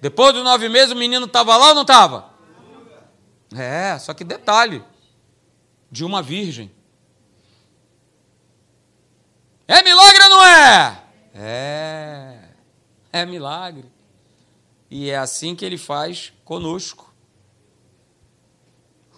Depois 0.00 0.34
dos 0.34 0.44
nove 0.44 0.68
meses, 0.68 0.92
o 0.92 0.96
menino 0.96 1.24
estava 1.26 1.56
lá 1.56 1.68
ou 1.68 1.74
não 1.74 1.82
estava? 1.82 2.30
É, 3.54 3.98
só 3.98 4.12
que 4.12 4.22
detalhe: 4.22 4.84
de 5.94 6.04
uma 6.04 6.20
virgem. 6.20 6.72
É 9.68 9.80
milagre 9.80 10.22
ou 10.24 10.28
não 10.28 10.44
é? 10.44 11.02
É. 11.32 12.48
É 13.12 13.24
milagre. 13.24 13.88
E 14.90 15.08
é 15.08 15.16
assim 15.16 15.54
que 15.54 15.64
ele 15.64 15.78
faz 15.78 16.32
conosco. 16.44 17.14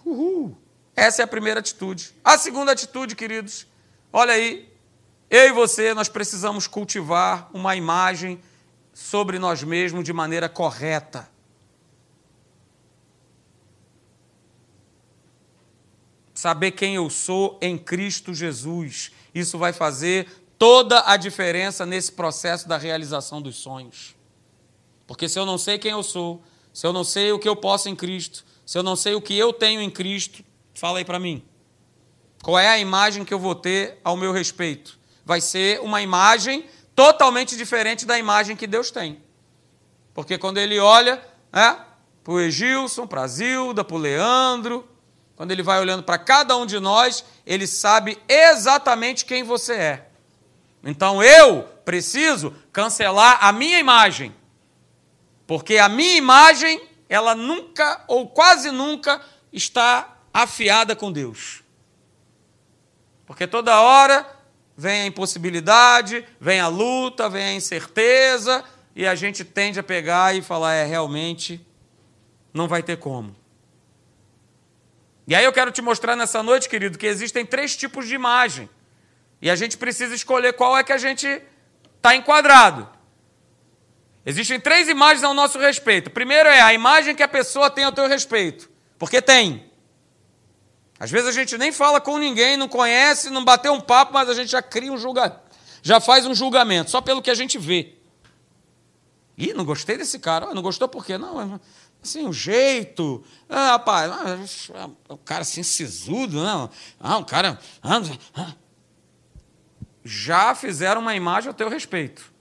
Uhul. 0.05 0.55
Essa 0.95 1.23
é 1.23 1.25
a 1.25 1.27
primeira 1.27 1.61
atitude. 1.61 2.13
A 2.23 2.37
segunda 2.37 2.73
atitude, 2.73 3.15
queridos, 3.15 3.65
olha 4.13 4.33
aí, 4.33 4.71
eu 5.31 5.47
e 5.47 5.51
você, 5.51 5.95
nós 5.95 6.07
precisamos 6.07 6.67
cultivar 6.67 7.49
uma 7.55 7.75
imagem 7.75 8.39
sobre 8.93 9.39
nós 9.39 9.63
mesmos 9.63 10.03
de 10.03 10.13
maneira 10.13 10.47
correta. 10.47 11.27
Saber 16.37 16.69
quem 16.69 16.93
eu 16.93 17.09
sou 17.09 17.57
em 17.59 17.79
Cristo 17.79 18.31
Jesus. 18.31 19.09
Isso 19.33 19.57
vai 19.57 19.73
fazer 19.73 20.29
toda 20.55 21.01
a 21.07 21.17
diferença 21.17 21.83
nesse 21.83 22.11
processo 22.11 22.67
da 22.67 22.77
realização 22.77 23.41
dos 23.41 23.55
sonhos. 23.55 24.15
Porque 25.07 25.27
se 25.27 25.39
eu 25.39 25.47
não 25.47 25.57
sei 25.57 25.79
quem 25.79 25.89
eu 25.89 26.03
sou, 26.03 26.43
se 26.71 26.85
eu 26.85 26.93
não 26.93 27.03
sei 27.03 27.31
o 27.31 27.39
que 27.39 27.49
eu 27.49 27.55
posso 27.55 27.89
em 27.89 27.95
Cristo, 27.95 28.45
se 28.63 28.77
eu 28.77 28.83
não 28.83 28.95
sei 28.95 29.15
o 29.15 29.21
que 29.21 29.35
eu 29.35 29.51
tenho 29.51 29.81
em 29.81 29.89
Cristo, 29.89 30.43
fala 30.75 30.99
aí 30.99 31.05
para 31.05 31.17
mim. 31.17 31.43
Qual 32.43 32.59
é 32.59 32.69
a 32.69 32.77
imagem 32.77 33.25
que 33.25 33.33
eu 33.33 33.39
vou 33.39 33.55
ter 33.55 33.97
ao 34.03 34.15
meu 34.15 34.31
respeito? 34.31 34.99
Vai 35.25 35.41
ser 35.41 35.81
uma 35.81 36.03
imagem 36.03 36.65
totalmente 36.95 37.57
diferente 37.57 38.05
da 38.05 38.19
imagem 38.19 38.55
que 38.55 38.67
Deus 38.67 38.91
tem. 38.91 39.23
Porque 40.13 40.37
quando 40.37 40.59
ele 40.59 40.77
olha 40.77 41.19
é, 41.51 41.77
para 42.23 42.33
o 42.33 42.39
Egilson, 42.39 43.07
para 43.07 43.23
a 43.23 43.27
Zilda, 43.27 43.83
para 43.83 43.95
o 43.95 43.99
Leandro, 43.99 44.87
quando 45.37 45.51
ele 45.51 45.63
vai 45.63 45.79
olhando 45.79 46.03
para 46.03 46.17
cada 46.17 46.57
um 46.57 46.65
de 46.65 46.79
nós, 46.79 47.23
ele 47.45 47.65
sabe 47.65 48.17
exatamente 48.27 49.23
quem 49.23 49.43
você 49.43 49.73
é. 49.73 50.07
Então 50.83 51.23
eu 51.23 51.63
preciso 51.85 52.53
cancelar 52.73 53.37
a 53.41 53.53
minha 53.53 53.79
imagem 53.79 54.35
porque 55.47 55.77
a 55.77 55.87
minha 55.87 56.17
imagem, 56.17 56.81
ela 57.07 57.33
nunca 57.33 58.03
ou 58.05 58.27
quase 58.27 58.69
nunca 58.69 59.21
está 59.51 60.17
afiada 60.33 60.93
com 60.93 61.09
Deus. 61.09 61.63
Porque 63.25 63.47
toda 63.47 63.79
hora 63.79 64.29
vem 64.75 65.03
a 65.03 65.05
impossibilidade, 65.05 66.25
vem 66.39 66.59
a 66.59 66.67
luta, 66.67 67.29
vem 67.29 67.43
a 67.43 67.53
incerteza, 67.53 68.63
e 68.93 69.07
a 69.07 69.15
gente 69.15 69.45
tende 69.45 69.79
a 69.79 69.83
pegar 69.83 70.35
e 70.35 70.41
falar: 70.41 70.73
é, 70.73 70.85
realmente 70.85 71.65
não 72.53 72.67
vai 72.67 72.83
ter 72.83 72.97
como. 72.97 73.33
E 75.27 75.35
aí 75.35 75.43
eu 75.43 75.51
quero 75.51 75.71
te 75.71 75.81
mostrar 75.81 76.15
nessa 76.15 76.41
noite, 76.41 76.69
querido, 76.69 76.97
que 76.97 77.05
existem 77.05 77.45
três 77.45 77.75
tipos 77.75 78.07
de 78.07 78.15
imagem. 78.15 78.69
E 79.41 79.49
a 79.49 79.55
gente 79.55 79.77
precisa 79.77 80.15
escolher 80.15 80.53
qual 80.53 80.77
é 80.77 80.83
que 80.83 80.93
a 80.93 80.97
gente 80.97 81.27
está 81.97 82.15
enquadrado. 82.15 82.87
Existem 84.25 84.59
três 84.59 84.87
imagens 84.87 85.23
ao 85.23 85.33
nosso 85.33 85.59
respeito. 85.59 86.09
Primeiro 86.09 86.47
é 86.47 86.61
a 86.61 86.73
imagem 86.73 87.13
que 87.13 87.23
a 87.23 87.27
pessoa 87.27 87.69
tem 87.69 87.83
ao 87.83 87.91
teu 87.91 88.07
respeito. 88.07 88.69
Porque 88.97 89.21
tem. 89.21 89.69
Às 90.99 91.11
vezes 91.11 91.27
a 91.27 91.31
gente 91.31 91.57
nem 91.57 91.71
fala 91.71 91.99
com 91.99 92.17
ninguém, 92.17 92.57
não 92.57 92.67
conhece, 92.67 93.29
não 93.29 93.43
bateu 93.43 93.73
um 93.73 93.81
papo, 93.81 94.13
mas 94.13 94.29
a 94.29 94.33
gente 94.33 94.49
já 94.49 94.61
cria 94.61 94.91
um 94.91 94.97
julgamento. 94.97 95.41
Já 95.81 95.99
faz 95.99 96.25
um 96.25 96.33
julgamento, 96.33 96.89
só 96.89 97.01
pelo 97.01 97.21
que 97.21 97.29
a 97.29 97.35
gente 97.35 97.57
vê. 97.57 97.96
Ih, 99.37 99.53
não 99.53 99.63
gostei 99.63 99.97
desse 99.97 100.17
cara. 100.17 100.53
não 100.53 100.61
gostou 100.61 100.87
por 100.87 101.05
quê? 101.05 101.17
Não, 101.17 101.59
assim, 102.01 102.27
o 102.27 102.33
jeito. 102.33 103.23
Ah, 103.47 103.71
rapaz, 103.71 104.11
ah, 104.73 104.89
o 105.09 105.17
cara 105.17 105.41
assim, 105.41 105.61
sisudo, 105.61 106.41
não. 106.41 106.69
Ah, 106.99 107.17
um 107.17 107.23
cara. 107.23 107.59
Ah, 107.83 108.01
ah. 108.35 108.53
Já 110.03 110.55
fizeram 110.55 111.01
uma 111.01 111.15
imagem 111.15 111.49
ao 111.49 111.53
teu 111.53 111.69
respeito. 111.69 112.31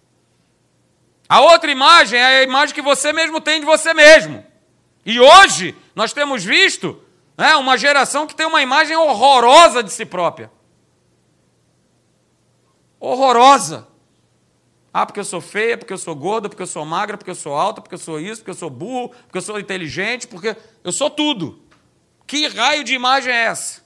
A 1.29 1.41
outra 1.41 1.71
imagem 1.71 2.19
é 2.19 2.25
a 2.25 2.43
imagem 2.43 2.75
que 2.75 2.81
você 2.81 3.13
mesmo 3.13 3.41
tem 3.41 3.61
de 3.61 3.67
você 3.67 3.93
mesmo. 3.93 4.45
E 5.05 5.21
hoje 5.21 5.77
nós 5.95 6.13
temos 6.13 6.45
visto 6.45 7.03
né, 7.37 7.57
uma 7.57 7.77
geração 7.77 8.27
que 8.27 8.35
tem 8.35 8.47
uma 8.47 8.63
imagem 8.63 8.97
horrorosa 8.97 9.83
de 9.83 9.93
si 9.93 10.07
própria. 10.07 10.51
Horrorosa. 12.99 13.87
Ah, 14.99 15.05
porque 15.05 15.21
eu 15.21 15.27
sou 15.27 15.43
feia, 15.43 15.77
porque 15.77 15.93
eu 15.93 15.99
sou 15.99 16.17
gorda, 16.17 16.49
porque 16.49 16.63
eu 16.63 16.67
sou 16.67 16.83
magra, 16.83 17.19
porque 17.19 17.31
eu 17.31 17.35
sou 17.35 17.55
alta, 17.55 17.83
porque 17.83 17.97
eu 17.97 17.99
sou 17.99 18.19
isso, 18.19 18.41
porque 18.41 18.53
eu 18.53 18.55
sou 18.55 18.71
burro, 18.71 19.11
porque 19.11 19.37
eu 19.37 19.43
sou 19.43 19.61
inteligente, 19.61 20.27
porque 20.27 20.57
eu 20.83 20.91
sou 20.91 21.11
tudo. 21.11 21.61
Que 22.27 22.47
raio 22.47 22.83
de 22.83 22.95
imagem 22.95 23.31
é 23.31 23.45
essa? 23.45 23.83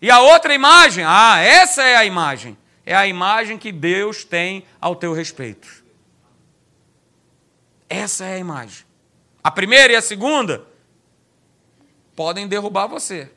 E 0.00 0.10
a 0.10 0.18
outra 0.20 0.54
imagem, 0.54 1.04
ah, 1.06 1.38
essa 1.38 1.82
é 1.82 1.94
a 1.94 2.06
imagem. 2.06 2.56
É 2.86 2.94
a 2.94 3.06
imagem 3.06 3.58
que 3.58 3.70
Deus 3.70 4.24
tem 4.24 4.64
ao 4.80 4.96
teu 4.96 5.12
respeito. 5.12 5.84
Essa 7.86 8.24
é 8.24 8.36
a 8.36 8.38
imagem. 8.38 8.86
A 9.44 9.50
primeira 9.50 9.92
e 9.92 9.96
a 9.96 10.00
segunda 10.00 10.64
podem 12.16 12.48
derrubar 12.48 12.86
você. 12.86 13.30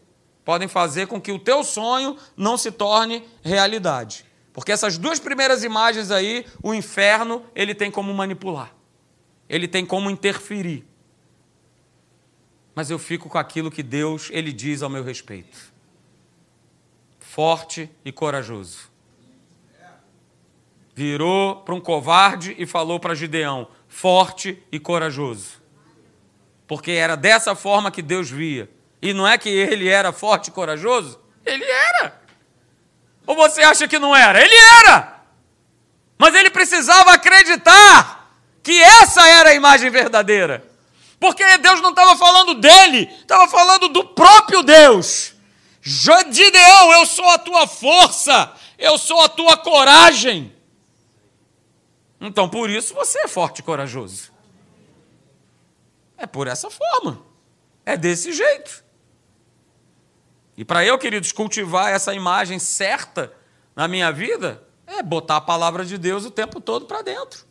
Podem 0.46 0.70
fazer 0.70 1.08
com 1.08 1.20
que 1.20 1.34
o 1.34 1.40
teu 1.40 1.66
sonho 1.66 2.16
não 2.38 2.58
se 2.58 2.72
torne 2.72 3.28
realidade. 3.44 4.29
Porque 4.60 4.74
essas 4.74 4.98
duas 4.98 5.22
primeiras 5.22 5.64
imagens 5.64 6.12
aí, 6.12 6.46
o 6.62 6.74
inferno, 6.74 7.46
ele 7.56 7.74
tem 7.74 7.90
como 7.90 8.14
manipular. 8.14 8.76
Ele 9.48 9.70
tem 9.70 9.86
como 9.86 10.10
interferir. 10.10 10.86
Mas 12.76 12.90
eu 12.90 13.00
fico 13.00 13.30
com 13.30 13.38
aquilo 13.38 13.72
que 13.72 13.82
Deus, 13.82 14.28
ele 14.34 14.52
diz 14.52 14.84
ao 14.84 14.90
meu 14.90 15.02
respeito. 15.02 15.58
Forte 17.20 17.90
e 18.04 18.12
corajoso. 18.12 18.90
Virou 20.94 21.62
para 21.62 21.74
um 21.74 21.80
covarde 21.80 22.54
e 22.60 22.66
falou 22.66 23.00
para 23.00 23.16
Gideão: 23.16 23.70
forte 23.88 24.62
e 24.70 24.78
corajoso. 24.78 25.62
Porque 26.68 26.92
era 26.92 27.16
dessa 27.16 27.56
forma 27.56 27.92
que 27.92 28.02
Deus 28.02 28.30
via. 28.30 28.70
E 29.02 29.14
não 29.14 29.26
é 29.26 29.38
que 29.38 29.48
ele 29.48 29.88
era 29.88 30.12
forte 30.12 30.50
e 30.50 30.52
corajoso? 30.52 31.18
Ele 31.46 31.64
era. 31.64 32.20
Ou 33.30 33.36
você 33.36 33.62
acha 33.62 33.88
que 33.88 34.00
não 34.00 34.16
era? 34.16 34.44
Ele 34.44 34.56
era. 34.56 35.22
Mas 36.18 36.34
ele 36.34 36.50
precisava 36.50 37.12
acreditar 37.12 38.28
que 38.64 38.82
essa 38.82 39.24
era 39.24 39.52
a 39.52 39.54
imagem 39.54 39.92
verdadeira. 39.92 40.68
Porque 41.20 41.44
Deus 41.60 41.80
não 41.80 41.92
estava 41.92 42.18
falando 42.18 42.56
dele, 42.56 43.04
estava 43.22 43.48
falando 43.48 43.88
do 43.88 44.04
próprio 44.04 44.64
Deus. 44.64 45.36
Gideão, 45.80 46.92
eu 46.94 47.06
sou 47.06 47.30
a 47.30 47.38
tua 47.38 47.68
força, 47.68 48.52
eu 48.80 48.98
sou 48.98 49.22
a 49.22 49.30
tua 49.30 49.56
coragem. 49.58 50.52
Então, 52.20 52.50
por 52.50 52.68
isso 52.68 52.96
você 52.96 53.20
é 53.20 53.28
forte 53.28 53.60
e 53.60 53.64
corajoso. 53.64 54.32
É 56.18 56.26
por 56.26 56.48
essa 56.48 56.72
forma. 56.72 57.24
É 57.86 57.96
desse 57.96 58.34
jeito. 58.34 58.84
E 60.60 60.66
para 60.66 60.84
eu, 60.84 60.98
queridos, 60.98 61.32
cultivar 61.32 61.90
essa 61.90 62.14
imagem 62.14 62.60
certa 62.60 63.32
na 63.74 63.88
minha 63.88 64.12
vida, 64.12 64.62
é 64.86 65.02
botar 65.02 65.38
a 65.38 65.42
palavra 65.42 65.86
de 65.86 65.98
Deus 65.98 66.26
o 66.26 66.30
tempo 66.30 66.60
todo 66.60 66.86
para 66.86 67.02
dentro. 67.02 67.46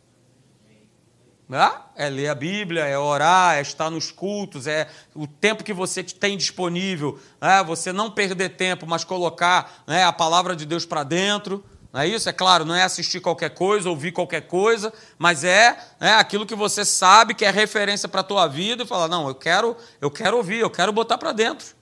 Né? 1.47 1.71
É 1.95 2.07
ler 2.07 2.27
a 2.27 2.35
Bíblia, 2.35 2.85
é 2.85 2.95
orar, 2.99 3.57
é 3.57 3.61
estar 3.61 3.89
nos 3.89 4.11
cultos, 4.11 4.67
é 4.67 4.87
o 5.15 5.25
tempo 5.25 5.63
que 5.63 5.73
você 5.73 6.03
tem 6.03 6.37
disponível, 6.37 7.19
é 7.41 7.63
você 7.63 7.91
não 7.91 8.11
perder 8.11 8.49
tempo, 8.49 8.85
mas 8.85 9.03
colocar 9.03 9.83
né, 9.87 10.03
a 10.03 10.13
palavra 10.13 10.55
de 10.55 10.63
Deus 10.63 10.85
para 10.85 11.01
dentro. 11.01 11.65
Não 11.91 12.01
é 12.01 12.07
isso? 12.07 12.29
É 12.29 12.31
claro, 12.31 12.63
não 12.63 12.75
é 12.75 12.83
assistir 12.83 13.21
qualquer 13.21 13.55
coisa, 13.55 13.89
ouvir 13.89 14.11
qualquer 14.11 14.41
coisa, 14.41 14.93
mas 15.17 15.43
é, 15.43 15.75
é 15.99 16.11
aquilo 16.11 16.45
que 16.45 16.53
você 16.53 16.85
sabe 16.85 17.33
que 17.33 17.43
é 17.43 17.49
referência 17.49 18.07
para 18.07 18.21
a 18.21 18.23
tua 18.23 18.45
vida 18.45 18.83
e 18.83 18.87
falar, 18.87 19.07
não, 19.07 19.27
eu 19.27 19.33
quero, 19.33 19.75
eu 19.99 20.11
quero 20.11 20.37
ouvir, 20.37 20.59
eu 20.59 20.69
quero 20.69 20.93
botar 20.93 21.17
para 21.17 21.31
dentro. 21.31 21.78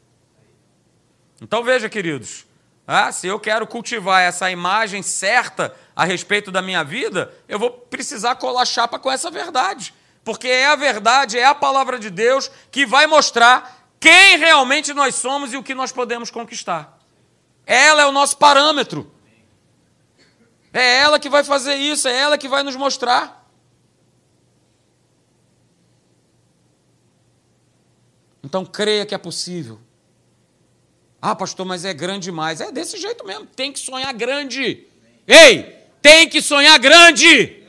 Então 1.41 1.63
veja, 1.63 1.87
queridos, 1.87 2.45
ah, 2.85 3.11
se 3.11 3.27
eu 3.27 3.39
quero 3.39 3.67
cultivar 3.67 4.21
essa 4.21 4.49
imagem 4.49 5.03
certa 5.03 5.75
a 5.95 6.05
respeito 6.05 6.51
da 6.51 6.61
minha 6.61 6.83
vida, 6.83 7.33
eu 7.47 7.59
vou 7.59 7.69
precisar 7.69 8.35
colar 8.35 8.65
chapa 8.65 8.97
com 8.97 9.11
essa 9.11 9.29
verdade. 9.29 9.93
Porque 10.23 10.47
é 10.47 10.67
a 10.67 10.75
verdade, 10.75 11.37
é 11.37 11.45
a 11.45 11.55
palavra 11.55 11.99
de 11.99 12.09
Deus 12.09 12.49
que 12.71 12.85
vai 12.85 13.05
mostrar 13.05 13.89
quem 13.99 14.37
realmente 14.37 14.93
nós 14.93 15.15
somos 15.15 15.53
e 15.53 15.57
o 15.57 15.63
que 15.63 15.75
nós 15.75 15.91
podemos 15.91 16.31
conquistar. 16.31 16.97
Ela 17.65 18.03
é 18.03 18.05
o 18.05 18.11
nosso 18.11 18.37
parâmetro. 18.37 19.11
É 20.71 20.97
ela 20.99 21.19
que 21.19 21.29
vai 21.29 21.43
fazer 21.43 21.75
isso, 21.75 22.07
é 22.07 22.15
ela 22.15 22.37
que 22.37 22.47
vai 22.47 22.63
nos 22.63 22.75
mostrar. 22.75 23.45
Então 28.43 28.65
creia 28.65 29.05
que 29.05 29.15
é 29.15 29.17
possível. 29.17 29.79
Ah, 31.21 31.35
pastor, 31.35 31.65
mas 31.65 31.83
é 31.83 31.93
grande 31.93 32.25
demais. 32.25 32.61
É 32.61 32.71
desse 32.71 32.97
jeito 32.97 33.25
mesmo. 33.25 33.45
Tem 33.45 33.71
que 33.71 33.79
sonhar 33.79 34.13
grande. 34.13 34.85
Ei, 35.27 35.75
tem 36.01 36.29
que 36.29 36.41
sonhar 36.41 36.77
grande. 36.79 37.63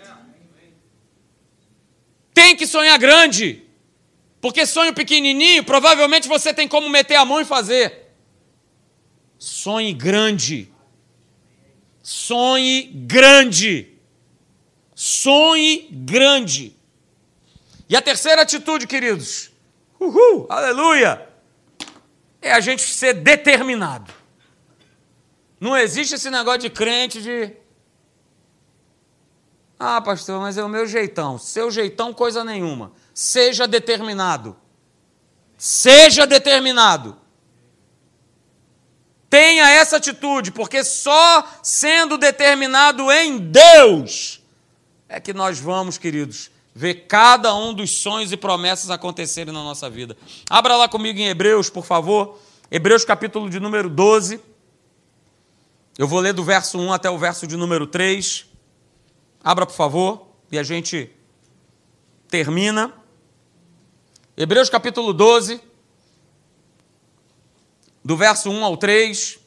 Tem 2.34 2.54
que 2.54 2.66
sonhar 2.66 2.98
grande. 2.98 3.62
Porque 4.40 4.64
sonho 4.64 4.94
pequenininho, 4.94 5.64
provavelmente 5.64 6.28
você 6.28 6.54
tem 6.54 6.68
como 6.68 6.88
meter 6.88 7.16
a 7.16 7.24
mão 7.24 7.40
e 7.40 7.44
fazer. 7.44 8.12
Sonhe 9.38 9.92
grande. 9.92 10.70
Sonhe 12.02 12.82
grande. 12.82 13.98
Sonhe 14.94 15.88
grande. 15.90 16.76
E 17.88 17.96
a 17.96 18.02
terceira 18.02 18.42
atitude, 18.42 18.86
queridos, 18.86 19.50
uhul, 19.98 20.46
aleluia, 20.50 21.27
é 22.40 22.52
a 22.52 22.60
gente 22.60 22.82
ser 22.82 23.14
determinado. 23.14 24.12
Não 25.60 25.76
existe 25.76 26.14
esse 26.14 26.30
negócio 26.30 26.60
de 26.60 26.70
crente 26.70 27.20
de. 27.20 27.52
Ah, 29.78 30.00
pastor, 30.00 30.40
mas 30.40 30.56
é 30.58 30.64
o 30.64 30.68
meu 30.68 30.86
jeitão. 30.86 31.38
Seu 31.38 31.70
jeitão, 31.70 32.12
coisa 32.12 32.44
nenhuma. 32.44 32.92
Seja 33.12 33.66
determinado. 33.66 34.56
Seja 35.56 36.26
determinado. 36.26 37.16
Tenha 39.28 39.68
essa 39.70 39.96
atitude, 39.96 40.52
porque 40.52 40.82
só 40.82 41.46
sendo 41.62 42.16
determinado 42.16 43.10
em 43.12 43.38
Deus 43.38 44.42
é 45.08 45.18
que 45.20 45.32
nós 45.32 45.58
vamos, 45.58 45.98
queridos, 45.98 46.50
ver 46.78 47.08
cada 47.08 47.52
um 47.56 47.74
dos 47.74 47.90
sonhos 47.90 48.30
e 48.30 48.36
promessas 48.36 48.88
acontecerem 48.88 49.52
na 49.52 49.64
nossa 49.64 49.90
vida. 49.90 50.16
Abra 50.48 50.76
lá 50.76 50.88
comigo 50.88 51.18
em 51.18 51.26
Hebreus, 51.26 51.68
por 51.68 51.84
favor. 51.84 52.38
Hebreus 52.70 53.04
capítulo 53.04 53.50
de 53.50 53.58
número 53.58 53.90
12. 53.90 54.40
Eu 55.98 56.06
vou 56.06 56.20
ler 56.20 56.32
do 56.32 56.44
verso 56.44 56.78
1 56.78 56.92
até 56.92 57.10
o 57.10 57.18
verso 57.18 57.48
de 57.48 57.56
número 57.56 57.84
3. 57.84 58.46
Abra, 59.42 59.66
por 59.66 59.74
favor, 59.74 60.28
e 60.52 60.56
a 60.56 60.62
gente 60.62 61.10
termina. 62.28 62.94
Hebreus 64.36 64.70
capítulo 64.70 65.12
12, 65.12 65.60
do 68.04 68.16
verso 68.16 68.50
1 68.50 68.64
ao 68.64 68.76
3. 68.76 69.40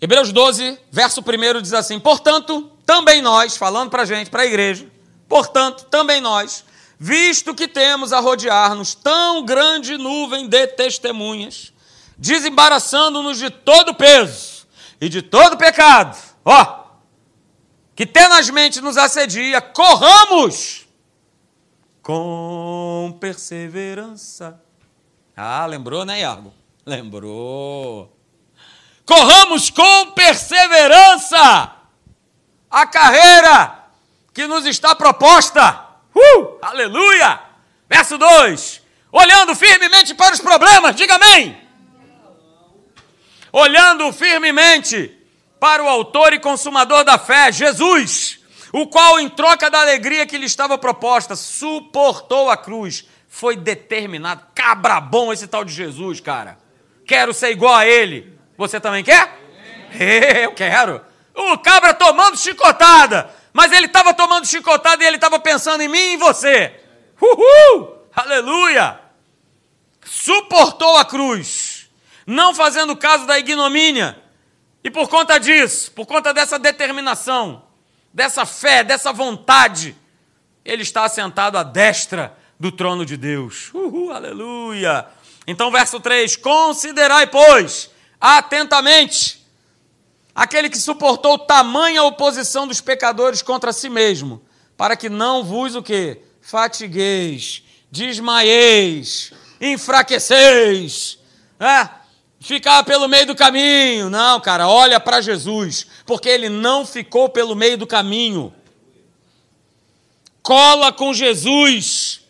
Hebreus 0.00 0.32
12, 0.32 0.78
verso 0.90 1.20
1 1.20 1.62
diz 1.62 1.72
assim: 1.72 1.98
Portanto, 1.98 2.70
também 2.86 3.20
nós, 3.20 3.56
falando 3.56 3.90
para 3.90 4.02
a 4.02 4.06
gente, 4.06 4.30
para 4.30 4.42
a 4.42 4.46
igreja, 4.46 4.86
portanto, 5.28 5.84
também 5.86 6.20
nós, 6.20 6.64
visto 6.98 7.54
que 7.54 7.66
temos 7.66 8.12
a 8.12 8.20
rodear-nos 8.20 8.94
tão 8.94 9.44
grande 9.44 9.98
nuvem 9.98 10.48
de 10.48 10.66
testemunhas, 10.68 11.72
desembaraçando-nos 12.16 13.38
de 13.38 13.50
todo 13.50 13.94
peso 13.94 14.66
e 15.00 15.08
de 15.08 15.20
todo 15.20 15.56
pecado, 15.56 16.16
ó, 16.44 16.84
que 17.94 18.06
tenazmente 18.06 18.80
nos 18.80 18.96
assedia, 18.96 19.60
corramos 19.60 20.86
com 22.02 23.16
perseverança. 23.20 24.62
Ah, 25.36 25.66
lembrou, 25.66 26.04
né, 26.04 26.20
Iago? 26.20 26.54
Lembrou. 26.86 28.17
Corramos 29.08 29.70
com 29.70 30.10
perseverança 30.10 31.72
a 32.70 32.86
carreira 32.86 33.86
que 34.34 34.46
nos 34.46 34.66
está 34.66 34.94
proposta. 34.94 35.82
Uh, 36.14 36.58
aleluia! 36.60 37.40
Verso 37.88 38.18
2: 38.18 38.82
Olhando 39.10 39.56
firmemente 39.56 40.14
para 40.14 40.34
os 40.34 40.42
problemas, 40.42 40.94
diga 40.94 41.14
amém. 41.14 41.58
Olhando 43.50 44.12
firmemente 44.12 45.18
para 45.58 45.82
o 45.82 45.88
Autor 45.88 46.34
e 46.34 46.38
Consumador 46.38 47.02
da 47.02 47.16
fé, 47.16 47.50
Jesus, 47.50 48.40
o 48.74 48.86
qual, 48.88 49.18
em 49.18 49.30
troca 49.30 49.70
da 49.70 49.80
alegria 49.80 50.26
que 50.26 50.36
lhe 50.36 50.44
estava 50.44 50.76
proposta, 50.76 51.34
suportou 51.34 52.50
a 52.50 52.58
cruz, 52.58 53.06
foi 53.26 53.56
determinado. 53.56 54.44
Cabra 54.54 55.00
bom 55.00 55.32
esse 55.32 55.46
tal 55.46 55.64
de 55.64 55.72
Jesus, 55.72 56.20
cara. 56.20 56.58
Quero 57.06 57.32
ser 57.32 57.52
igual 57.52 57.74
a 57.74 57.86
ele. 57.86 58.37
Você 58.58 58.80
também 58.80 59.04
quer? 59.04 59.38
Eu 60.42 60.52
quero. 60.52 61.00
O 61.32 61.56
cabra 61.58 61.94
tomando 61.94 62.36
chicotada. 62.36 63.30
Mas 63.52 63.72
ele 63.72 63.86
estava 63.86 64.12
tomando 64.12 64.46
chicotada 64.46 65.02
e 65.02 65.06
ele 65.06 65.16
estava 65.16 65.38
pensando 65.38 65.80
em 65.80 65.88
mim 65.88 65.98
e 65.98 66.14
em 66.14 66.16
você. 66.16 66.78
Uhul! 67.20 67.96
Aleluia! 68.14 69.00
Suportou 70.04 70.96
a 70.96 71.04
cruz, 71.04 71.88
não 72.26 72.52
fazendo 72.52 72.96
caso 72.96 73.26
da 73.26 73.38
ignomínia. 73.38 74.20
E 74.82 74.90
por 74.90 75.08
conta 75.08 75.38
disso, 75.38 75.92
por 75.92 76.06
conta 76.06 76.34
dessa 76.34 76.58
determinação, 76.58 77.62
dessa 78.12 78.44
fé, 78.44 78.82
dessa 78.82 79.12
vontade, 79.12 79.96
ele 80.64 80.82
está 80.82 81.04
assentado 81.04 81.58
à 81.58 81.62
destra 81.62 82.36
do 82.58 82.72
trono 82.72 83.04
de 83.04 83.16
Deus. 83.16 83.72
Uhul, 83.72 84.12
aleluia! 84.12 85.06
Então, 85.46 85.70
verso 85.70 86.00
3: 86.00 86.36
Considerai, 86.36 87.26
pois, 87.26 87.90
atentamente 88.20 89.46
aquele 90.34 90.70
que 90.70 90.78
suportou 90.78 91.38
tamanha 91.38 92.02
oposição 92.04 92.66
dos 92.66 92.80
pecadores 92.80 93.42
contra 93.42 93.72
si 93.72 93.88
mesmo, 93.88 94.40
para 94.76 94.96
que 94.96 95.08
não 95.08 95.42
vos 95.42 95.74
o 95.74 95.82
que? 95.82 96.20
Fatigueis, 96.40 97.64
desmaieis, 97.90 99.32
enfraqueceis, 99.60 101.18
é? 101.58 101.88
ficar 102.40 102.84
pelo 102.84 103.08
meio 103.08 103.26
do 103.26 103.34
caminho. 103.34 104.08
Não, 104.08 104.40
cara, 104.40 104.68
olha 104.68 105.00
para 105.00 105.20
Jesus, 105.20 105.86
porque 106.06 106.28
ele 106.28 106.48
não 106.48 106.86
ficou 106.86 107.28
pelo 107.28 107.56
meio 107.56 107.76
do 107.76 107.86
caminho. 107.86 108.54
Cola 110.40 110.92
com 110.92 111.12
Jesus 111.12 112.20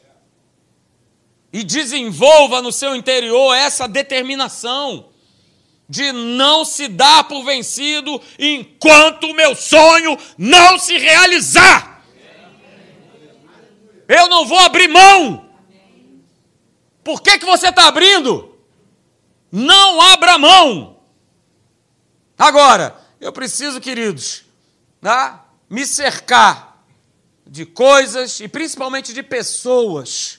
e 1.53 1.62
desenvolva 1.62 2.61
no 2.62 2.72
seu 2.72 2.97
interior 2.97 3.55
essa 3.55 3.86
determinação 3.86 5.07
de 5.89 6.12
não 6.12 6.64
se 6.64 6.89
dar 6.89 7.24
por 7.24 7.45
vencido 7.45 8.20
enquanto 8.39 9.24
o 9.24 9.34
meu 9.34 9.55
sonho 9.55 10.18
não 10.36 10.78
se 10.78 10.99
realizar. 10.99 12.05
Eu 14.07 14.28
não 14.28 14.47
vou 14.47 14.59
abrir 14.59 14.89
mão. 14.89 15.49
Por 17.03 17.22
que, 17.22 17.39
que 17.39 17.47
você 17.47 17.68
está 17.68 17.89
abrindo? 17.89 18.59
Não 19.51 20.01
abra 20.01 20.36
mão. 20.36 21.01
Agora, 22.36 23.01
eu 23.20 23.32
preciso, 23.32 23.80
queridos, 23.80 24.45
tá? 25.01 25.47
me 25.68 25.86
cercar 25.86 26.84
de 27.47 27.66
coisas 27.66 28.41
e 28.41 28.49
principalmente 28.49 29.12
de 29.12 29.22
pessoas 29.22 30.39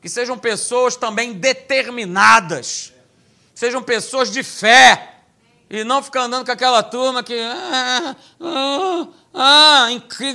que 0.00 0.08
sejam 0.08 0.38
pessoas 0.38 0.96
também 0.96 1.32
determinadas 1.32 2.93
sejam 3.54 3.82
pessoas 3.82 4.30
de 4.30 4.42
fé. 4.42 5.12
E 5.70 5.82
não 5.82 6.02
ficar 6.02 6.22
andando 6.22 6.44
com 6.44 6.52
aquela 6.52 6.82
turma 6.82 7.22
que. 7.22 7.38
Ah, 7.40 8.16
ah, 8.40 9.08
ah, 9.32 9.88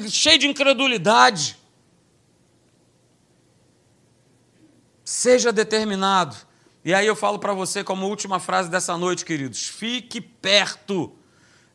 cheio 0.09 0.39
de 0.39 0.47
incredulidade. 0.47 1.57
Seja 5.03 5.51
determinado. 5.51 6.36
E 6.84 6.93
aí 6.93 7.05
eu 7.05 7.15
falo 7.15 7.38
para 7.38 7.53
você, 7.53 7.84
como 7.84 8.07
última 8.07 8.39
frase 8.39 8.70
dessa 8.70 8.97
noite, 8.97 9.24
queridos: 9.24 9.67
fique 9.67 10.20
perto 10.20 11.15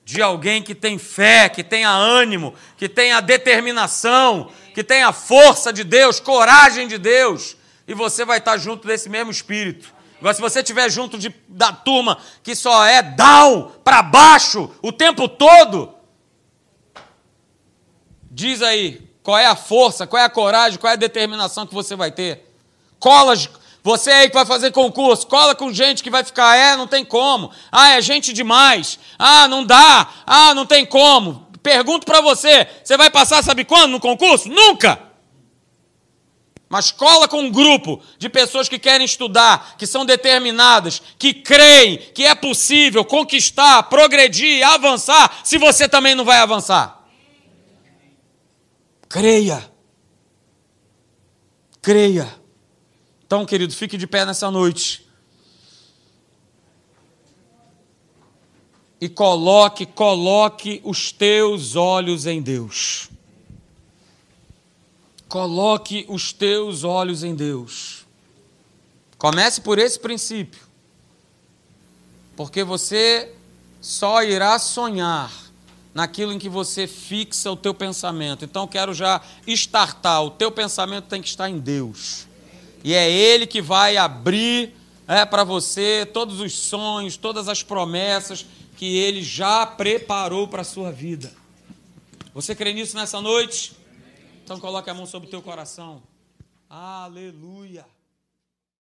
de 0.04 0.20
alguém 0.20 0.62
que 0.62 0.74
tem 0.74 0.98
fé, 0.98 1.48
que 1.48 1.62
tenha 1.64 1.90
ânimo, 1.90 2.54
que 2.76 2.88
tenha 2.88 3.20
determinação, 3.20 4.50
que 4.74 4.84
tenha 4.84 5.12
força 5.12 5.72
de 5.72 5.84
Deus, 5.84 6.20
coragem 6.20 6.86
de 6.86 6.98
Deus, 6.98 7.56
e 7.88 7.94
você 7.94 8.24
vai 8.24 8.38
estar 8.38 8.58
junto 8.58 8.86
desse 8.86 9.08
mesmo 9.08 9.30
espírito. 9.30 9.93
Agora, 10.24 10.34
se 10.36 10.40
você 10.40 10.60
estiver 10.60 10.90
junto 10.90 11.18
de, 11.18 11.28
da 11.46 11.70
turma 11.70 12.16
que 12.42 12.56
só 12.56 12.82
é 12.86 13.02
down, 13.02 13.70
para 13.84 14.00
baixo, 14.00 14.70
o 14.80 14.90
tempo 14.90 15.28
todo, 15.28 15.92
diz 18.30 18.62
aí, 18.62 19.06
qual 19.22 19.36
é 19.36 19.44
a 19.44 19.54
força, 19.54 20.06
qual 20.06 20.22
é 20.22 20.24
a 20.24 20.30
coragem, 20.30 20.78
qual 20.78 20.90
é 20.90 20.94
a 20.94 20.96
determinação 20.96 21.66
que 21.66 21.74
você 21.74 21.94
vai 21.94 22.10
ter. 22.10 22.50
Cola, 22.98 23.34
você 23.82 24.10
aí 24.12 24.28
que 24.30 24.34
vai 24.34 24.46
fazer 24.46 24.70
concurso, 24.70 25.26
cola 25.26 25.54
com 25.54 25.70
gente 25.70 26.02
que 26.02 26.08
vai 26.08 26.24
ficar, 26.24 26.56
é, 26.56 26.74
não 26.74 26.86
tem 26.86 27.04
como. 27.04 27.50
Ah, 27.70 27.90
é 27.90 28.00
gente 28.00 28.32
demais. 28.32 28.98
Ah, 29.18 29.46
não 29.46 29.62
dá. 29.62 30.08
Ah, 30.26 30.54
não 30.54 30.64
tem 30.64 30.86
como. 30.86 31.46
Pergunto 31.62 32.06
para 32.06 32.22
você, 32.22 32.66
você 32.82 32.96
vai 32.96 33.10
passar 33.10 33.44
sabe 33.44 33.62
quando 33.66 33.90
no 33.90 34.00
concurso? 34.00 34.48
Nunca 34.48 35.13
mas 36.74 36.90
cola 36.90 37.28
com 37.28 37.38
um 37.38 37.52
grupo 37.52 38.02
de 38.18 38.28
pessoas 38.28 38.68
que 38.68 38.80
querem 38.80 39.04
estudar, 39.04 39.76
que 39.78 39.86
são 39.86 40.04
determinadas, 40.04 41.00
que 41.16 41.32
creem 41.32 41.98
que 42.12 42.24
é 42.24 42.34
possível 42.34 43.04
conquistar, 43.04 43.84
progredir, 43.84 44.66
avançar, 44.66 45.42
se 45.44 45.56
você 45.56 45.88
também 45.88 46.16
não 46.16 46.24
vai 46.24 46.38
avançar. 46.38 47.08
Creia. 49.08 49.70
Creia. 51.80 52.28
Então, 53.24 53.46
querido, 53.46 53.72
fique 53.72 53.96
de 53.96 54.08
pé 54.08 54.26
nessa 54.26 54.50
noite. 54.50 55.06
E 59.00 59.08
coloque, 59.08 59.86
coloque 59.86 60.80
os 60.82 61.12
teus 61.12 61.76
olhos 61.76 62.26
em 62.26 62.42
Deus. 62.42 63.13
Coloque 65.34 66.06
os 66.08 66.32
teus 66.32 66.84
olhos 66.84 67.24
em 67.24 67.34
Deus. 67.34 68.06
Comece 69.18 69.60
por 69.60 69.80
esse 69.80 69.98
princípio. 69.98 70.60
Porque 72.36 72.62
você 72.62 73.32
só 73.80 74.22
irá 74.22 74.56
sonhar 74.60 75.32
naquilo 75.92 76.32
em 76.32 76.38
que 76.38 76.48
você 76.48 76.86
fixa 76.86 77.50
o 77.50 77.56
teu 77.56 77.74
pensamento. 77.74 78.44
Então 78.44 78.64
quero 78.68 78.94
já 78.94 79.20
estartar, 79.44 80.22
o 80.22 80.30
teu 80.30 80.52
pensamento 80.52 81.06
tem 81.06 81.20
que 81.20 81.30
estar 81.30 81.50
em 81.50 81.58
Deus. 81.58 82.28
E 82.84 82.94
é 82.94 83.10
ele 83.10 83.44
que 83.44 83.60
vai 83.60 83.96
abrir 83.96 84.72
é, 85.08 85.24
para 85.24 85.42
você 85.42 86.06
todos 86.06 86.38
os 86.38 86.56
sonhos, 86.56 87.16
todas 87.16 87.48
as 87.48 87.60
promessas 87.60 88.46
que 88.76 88.98
ele 88.98 89.20
já 89.20 89.66
preparou 89.66 90.46
para 90.46 90.60
a 90.60 90.64
sua 90.64 90.92
vida. 90.92 91.32
Você 92.32 92.54
crê 92.54 92.72
nisso 92.72 92.94
nessa 92.94 93.20
noite? 93.20 93.82
Então 94.44 94.60
coloque 94.60 94.90
a 94.90 94.94
mão 94.94 95.06
sobre 95.06 95.26
o 95.26 95.30
teu 95.30 95.40
coração. 95.40 96.02
Aleluia. 96.68 97.86